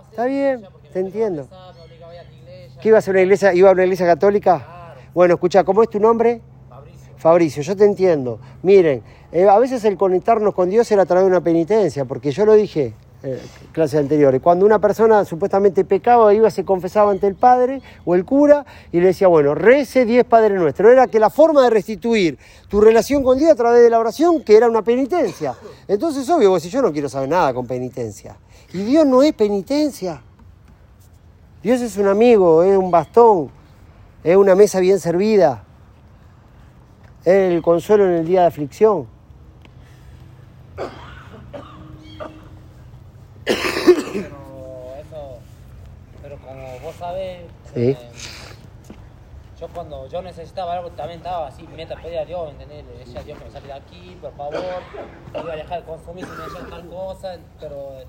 [0.09, 1.47] Está bien, te entiendo.
[2.81, 4.95] ¿Qué ibas a una iglesia, iba a una iglesia católica?
[5.13, 6.39] Bueno, escucha, ¿cómo es tu nombre?
[7.17, 8.39] Fabricio, yo te entiendo.
[8.63, 12.31] Miren, eh, a veces el conectarnos con Dios era a través de una penitencia, porque
[12.31, 12.93] yo lo dije
[13.23, 13.39] en
[13.71, 14.41] clases anteriores.
[14.41, 18.99] Cuando una persona supuestamente pecaba, iba, se confesaba ante el padre o el cura y
[18.99, 20.91] le decía, bueno, rece 10 Padres Nuestros.
[20.91, 22.37] Era que la forma de restituir
[22.69, 25.55] tu relación con Dios a través de la oración, que era una penitencia.
[25.87, 28.37] Entonces, obvio, vos si yo no quiero saber nada con penitencia.
[28.73, 30.21] Y Dios no es penitencia.
[31.63, 33.49] Dios es un amigo, es un bastón,
[34.23, 35.63] es una mesa bien servida,
[37.25, 39.07] es el consuelo en el día de aflicción.
[43.43, 43.57] Pero
[44.99, 45.39] eso,
[46.21, 46.37] pero
[47.17, 47.91] sabés, Sí.
[47.91, 47.97] eh,
[49.59, 52.85] yo cuando yo necesitaba algo también estaba así, me pedía a Dios, ¿entendés?
[52.85, 54.63] Le decía a Dios que me saque de aquí, por favor,
[55.33, 58.05] voy a dejar de consumir si me hacen tal cosa, pero eh,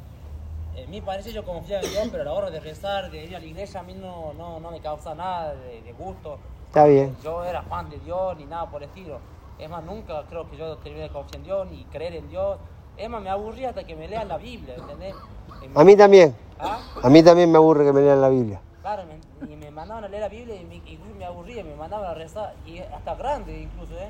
[0.77, 3.35] en mi parecer yo confiaba en Dios, pero a la hora de rezar, de ir
[3.35, 6.39] a la iglesia, a mí no, no, no me causa nada de, de gusto.
[6.67, 7.17] Está bien.
[7.25, 9.19] Yo era fan de Dios ni nada por el estilo.
[9.59, 12.59] Es más, nunca creo que yo terminé de confiar en Dios ni creer en Dios.
[12.99, 15.15] Es más, me aburría hasta que me lean la Biblia, ¿entendés?
[15.63, 16.37] En A mí también.
[16.59, 16.79] ¿Ah?
[17.03, 18.61] A mí también me aburre que me lean la Biblia.
[18.89, 22.11] Me, y me mandaban a leer la Biblia y me, incluso me aburría, me mandaban
[22.11, 24.09] a rezar, y hasta grande incluso, ¿eh?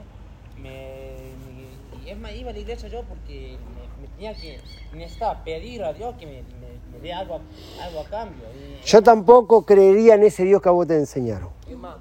[0.57, 4.61] Me, me- y es más, iba a la iglesia yo porque me, me tenía que,
[4.93, 7.35] necesitaba pedir a Dios que me, me, me dé algo,
[7.81, 8.45] a- algo a cambio.
[8.55, 11.49] Y, Yo tampoco creería en ese Dios que a vos te enseñaron.
[11.68, 11.97] es más,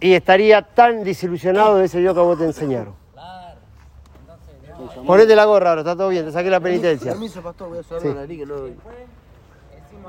[0.00, 2.94] Y estaría tan desilusionado de ese Dios que a vos te enseñaron.
[5.04, 7.12] Ponete la gorra ahora, está todo bien, te saqué la penitencia.
[7.12, 8.08] Permiso, pastor, voy a cerrar Sí.
[8.08, 8.54] la nariz que no...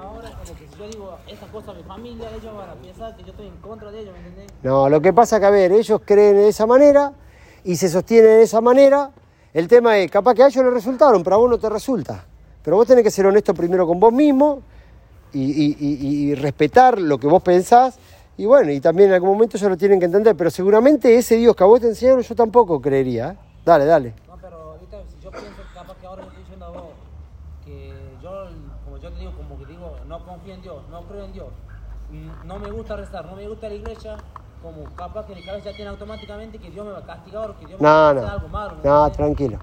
[0.01, 3.29] ahora, si yo digo estas cosas a mi familia, ellos van a pensar que yo
[3.31, 4.47] estoy en contra de ellos, ¿me entendés?
[4.63, 7.13] No, lo que pasa que, a ver, ellos creen de esa manera
[7.63, 9.11] y se sostienen de esa manera.
[9.53, 12.25] El tema es, capaz que a ellos les resultaron, pero a vos no te resulta.
[12.63, 14.61] Pero vos tenés que ser honesto primero con vos mismo
[15.33, 17.97] y, y- y- y respetar lo que vos pensás.
[18.37, 20.35] Y bueno, y también en algún momento ellos lo tienen que entender.
[20.35, 23.29] Pero seguramente ese Dios que a vos te enseñaron yo tampoco creería.
[23.31, 23.37] ¿eh?
[23.65, 24.13] Dale, dale.
[24.27, 26.83] No, pero ahorita si yo pienso capaz que ahora me estoy diciendo a vos
[27.65, 28.31] que yo,
[28.85, 31.47] como yo te digo, como que digo, no confío en Dios, no creo en Dios,
[32.11, 34.17] mm, no me gusta rezar, no me gusta la iglesia,
[34.63, 37.59] como capaz que mi cabeza ya tiene automáticamente que Dios me va a castigar o
[37.59, 38.19] que Dios me va No, a no.
[38.21, 38.75] hacer algo malo.
[38.77, 39.17] ¿me No, entendés?
[39.17, 39.59] tranquilo.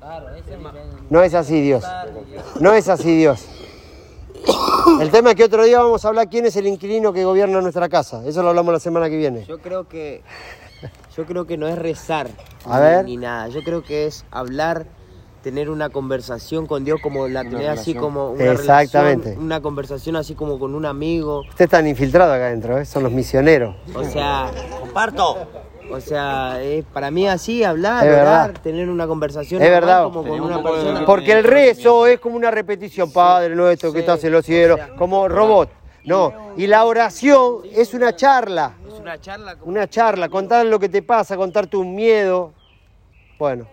[0.00, 0.64] Claro, ese es mi
[1.10, 1.84] No es así Dios.
[2.60, 3.46] No es así Dios.
[5.00, 7.60] El tema es que otro día vamos a hablar quién es el inquilino que gobierna
[7.60, 8.22] nuestra casa.
[8.24, 9.44] Eso lo hablamos la semana que viene.
[9.44, 10.22] Yo creo que
[11.14, 12.28] yo creo que no es rezar
[12.64, 13.04] A ni, ver.
[13.04, 13.48] ni nada.
[13.48, 14.86] Yo creo que es hablar,
[15.42, 19.24] tener una conversación con Dios como la tenés así como una Exactamente.
[19.30, 21.40] relación, una conversación así como con un amigo.
[21.40, 22.84] Ustedes están infiltrados acá adentro, ¿eh?
[22.84, 23.74] son los misioneros.
[23.94, 25.36] O sea, comparto.
[25.92, 28.52] O sea, es para mí así hablar, Es verdad.
[28.62, 30.04] tener una conversación Es verdad.
[30.04, 31.04] como con una persona.
[31.04, 35.28] Porque el rezo es como una repetición, Padre nuestro que estás en los cielos, como
[35.28, 35.68] robot.
[36.04, 40.78] No, y la oración es una charla, es una charla como una charla, contar lo
[40.78, 42.52] que te pasa, contar tu miedo.
[43.38, 43.66] Bueno,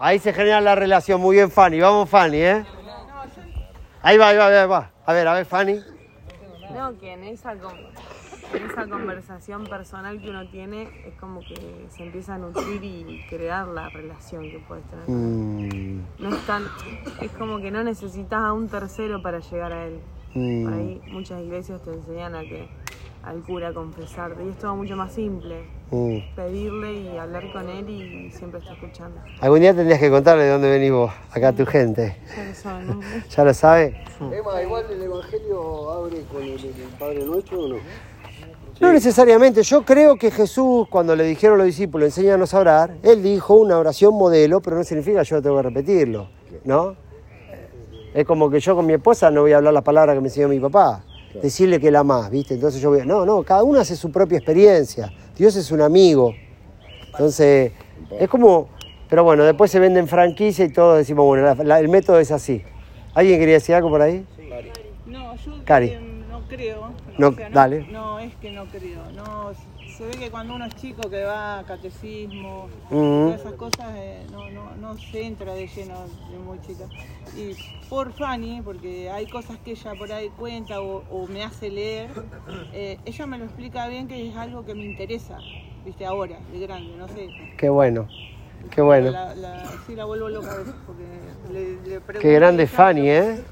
[0.00, 1.20] ahí se genera la relación.
[1.20, 1.80] Muy bien, Fanny.
[1.80, 2.64] Vamos, Fanny, ¿eh?
[4.02, 4.90] Ahí va, ahí va, ahí va.
[5.06, 5.80] A ver, a ver, Fanny.
[6.74, 7.76] No, que en esa, con-
[8.54, 13.24] en esa conversación personal que uno tiene es como que se empieza a nutrir y
[13.28, 15.04] crear la relación que puedes tener.
[15.08, 16.64] Mm, No es tan,
[17.20, 20.00] es como que no necesitas a un tercero para llegar a él.
[20.34, 20.64] Mm.
[20.64, 22.68] Por ahí muchas iglesias te enseñan a que
[23.24, 25.64] al cura confesarte y es todo mucho más simple.
[25.90, 26.34] mm.
[26.34, 29.20] Pedirle y hablar con él y siempre está escuchando.
[29.40, 32.16] Algún día tendrías que contarle de dónde venís vos, acá tu gente.
[32.36, 33.00] Ya lo saben, ¿no?
[33.28, 34.04] ¿Ya lo sabe?
[34.20, 37.76] Emma, igual el Evangelio abre con el, el Padre Nuestro o no?
[38.80, 39.62] No necesariamente.
[39.62, 43.54] Yo creo que Jesús, cuando le dijeron a los discípulos, enséñanos a orar, él dijo
[43.54, 46.28] una oración modelo, pero no significa yo tengo que repetirlo,
[46.64, 46.96] ¿no?
[48.14, 50.28] Es como que yo con mi esposa no voy a hablar las palabras que me
[50.28, 51.04] enseñó mi papá.
[51.34, 52.54] Decirle que la más, ¿viste?
[52.54, 53.04] Entonces yo voy a...
[53.04, 55.12] No, no, cada uno hace su propia experiencia.
[55.36, 56.34] Dios es un amigo.
[57.12, 57.72] Entonces,
[58.18, 58.68] es como...
[59.08, 62.30] Pero bueno, después se venden franquicia y todos decimos, bueno, la- la- el método es
[62.30, 62.62] así.
[63.14, 64.24] ¿Alguien quería decir algo por ahí?
[65.06, 65.96] No, yo Cari.
[66.30, 66.92] no creo.
[67.18, 67.86] No, o sea, dale.
[67.90, 69.02] No, es que no creo.
[69.16, 69.50] No,
[70.00, 74.24] se ve que cuando uno es chico que va a catecismo, todas esas cosas, eh,
[74.32, 75.94] no, no, no se entra de lleno
[76.30, 76.84] de muy chica.
[77.36, 77.54] Y
[77.90, 82.08] por Fanny, porque hay cosas que ella por ahí cuenta o, o me hace leer,
[82.72, 85.36] eh, ella me lo explica bien que es algo que me interesa,
[85.84, 87.28] viste, ahora, de grande, no sé.
[87.58, 88.08] Qué bueno,
[88.70, 89.10] qué bueno.
[89.10, 91.04] La, la- sí la vuelvo loca a veces, porque
[91.52, 93.44] le, le pregunto Qué grande ella Fanny, ¿eh?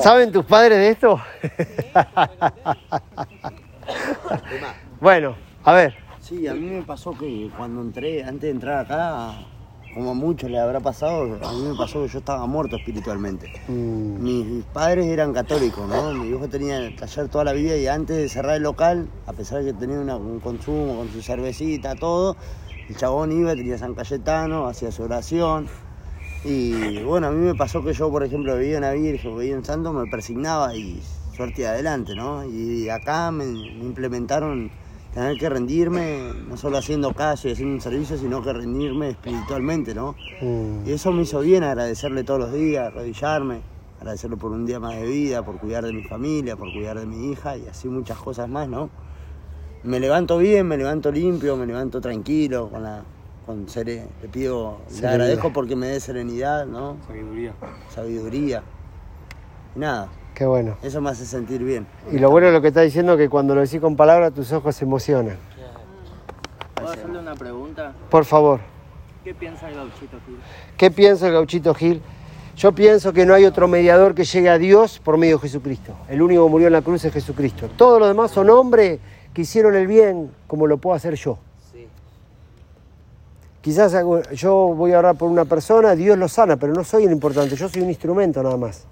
[0.00, 1.20] ¿Saben tus padres de esto?
[5.00, 5.94] bueno, a ver.
[6.20, 9.34] Sí, a mí me pasó que cuando entré, antes de entrar acá,
[9.94, 13.48] como a muchos le habrá pasado, a mí me pasó que yo estaba muerto espiritualmente.
[13.68, 16.12] Mm, Mis padres eran católicos, ¿no?
[16.12, 19.32] Mi hijo tenía el taller toda la vida y antes de cerrar el local, a
[19.32, 22.36] pesar de que tenía una- un consumo con su cervecita, todo,
[22.88, 25.66] el chabón iba, tenía San Cayetano, hacía su oración.
[26.44, 29.64] Y bueno, a mí me pasó que yo, por ejemplo, veía una virgen, veía un
[29.64, 31.00] santo, me persignaba y
[31.38, 32.44] suerte adelante, ¿no?
[32.44, 34.68] Y acá me, me implementaron
[35.14, 39.94] tener que rendirme, no solo haciendo caso y haciendo un servicio, sino que rendirme espiritualmente,
[39.94, 40.16] ¿no?
[40.40, 43.60] mm, Y eso me hizo bien agradecerle todos los días, arrodillarme,
[44.00, 47.06] agradecerle por un día más de vida, por cuidar de mi familia, por cuidar de
[47.06, 48.90] mi hija y así muchas cosas más, ¿no?
[49.84, 53.04] Me levanto bien, me levanto limpio, me levanto tranquilo, con la
[53.46, 55.12] con sere- le pido, le Serenidad.
[55.12, 56.96] agradezco porque me dé serenidad, ¿no?
[57.06, 57.52] Sabiduría.
[57.94, 58.62] Sabiduría.
[59.76, 60.08] Y nada,
[60.38, 60.76] qué bueno.
[60.84, 61.84] eso me hace sentir bien.
[62.12, 64.32] Y lo bueno de lo que está diciendo es que cuando lo decís con palabras
[64.32, 65.36] tus ojos se emocionan.
[66.76, 67.92] ¿Puedo hacerle una pregunta?
[68.08, 68.60] Por favor,
[69.24, 70.38] ¿Qué piensa el gauchito Gil?
[70.76, 72.00] ¿qué piensa el gauchito Gil?
[72.56, 75.94] Yo pienso que no hay otro mediador que llegue a Dios por medio de Jesucristo.
[76.08, 77.68] El único que murió en la cruz es Jesucristo.
[77.76, 79.00] Todos los demás son hombres
[79.34, 81.38] que hicieron el bien como lo puedo hacer yo.
[83.60, 83.92] Quizás
[84.34, 87.56] yo voy a orar por una persona, Dios lo sana, pero no soy el importante,
[87.56, 88.86] yo soy un instrumento nada más.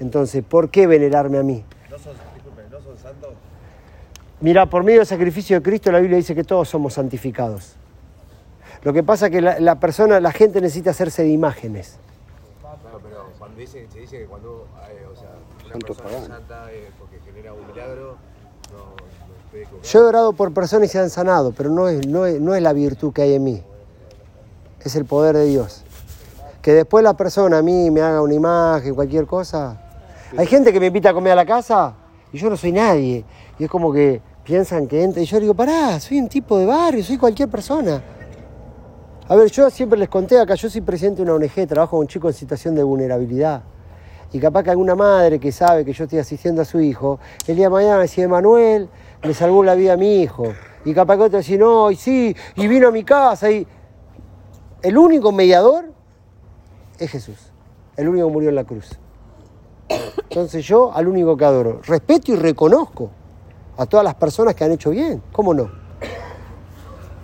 [0.00, 1.64] Entonces, ¿por qué venerarme a mí?
[1.90, 3.34] No disculpe, no sos santo.
[4.40, 7.76] Mira, por medio del sacrificio de Cristo la Biblia dice que todos somos santificados.
[8.82, 11.98] Lo que pasa es que la, la persona, la gente necesita hacerse de imágenes.
[12.62, 15.28] Claro, pero cuando dice, se dice que cuando eh, o sea,
[15.64, 16.48] una Santos persona es paganos.
[16.48, 18.16] santa eh, porque genera un milagro,
[18.72, 19.10] no.
[19.82, 22.54] Yo he orado por personas y se han sanado, pero no es, no es, no
[22.54, 23.62] es la virtud que hay en mí.
[24.80, 25.82] Es el poder de Dios.
[26.62, 29.78] Que después la persona a mí me haga una imagen, cualquier cosa.
[30.36, 31.94] Hay gente que me invita a comer a la casa
[32.32, 33.24] y yo no soy nadie.
[33.58, 35.22] Y es como que piensan que entra.
[35.22, 38.02] Y yo digo, pará, soy un tipo de barrio, soy cualquier persona.
[39.28, 42.06] A ver, yo siempre les conté acá, yo soy presidente de una ONG, trabajo con
[42.06, 43.62] chicos en situación de vulnerabilidad.
[44.32, 47.56] Y capaz que alguna madre que sabe que yo estoy asistiendo a su hijo, el
[47.56, 48.88] día de mañana me decía, Manuel,
[49.22, 50.52] le salvó la vida a mi hijo.
[50.84, 53.50] Y capaz que otro decía, no, y sí, y vino a mi casa.
[53.50, 53.66] Y
[54.82, 55.92] el único mediador
[56.98, 57.52] es Jesús,
[57.96, 58.99] el único que murió en la cruz.
[60.28, 63.10] Entonces yo al único que adoro, respeto y reconozco
[63.76, 65.70] a todas las personas que han hecho bien, ¿cómo no?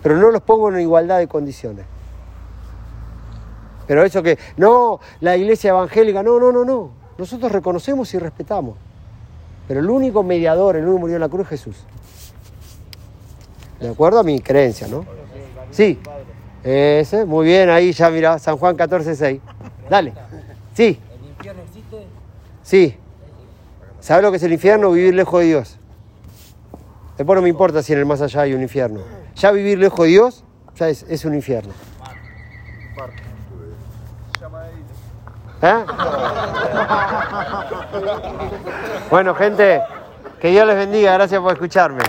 [0.03, 1.85] Pero no los pongo en igualdad de condiciones.
[3.87, 6.91] Pero eso que, no, la iglesia evangélica, no, no, no, no.
[7.17, 8.75] Nosotros reconocemos y respetamos.
[9.67, 11.77] Pero el único mediador, el único murió en la cruz es Jesús.
[13.79, 15.05] De acuerdo a mi creencia, ¿no?
[15.71, 15.99] Sí.
[16.63, 19.41] Ese, muy bien, ahí ya mira, San Juan 14,
[19.89, 20.13] Dale.
[20.73, 21.61] Sí, ¿El infierno?
[22.67, 22.97] Sí.
[24.01, 24.91] ¿Sabes lo que es el infierno?
[24.91, 25.77] Vivir lejos de Dios.
[27.17, 28.99] Después no me importa si en el más allá hay un infierno.
[29.35, 30.43] Ya vivir lejos de Dios,
[30.75, 31.73] ya es, es un infierno.
[35.61, 35.85] ¿Eh?
[39.09, 39.81] Bueno, gente,
[40.39, 41.13] que Dios les bendiga.
[41.13, 42.03] Gracias por escucharme.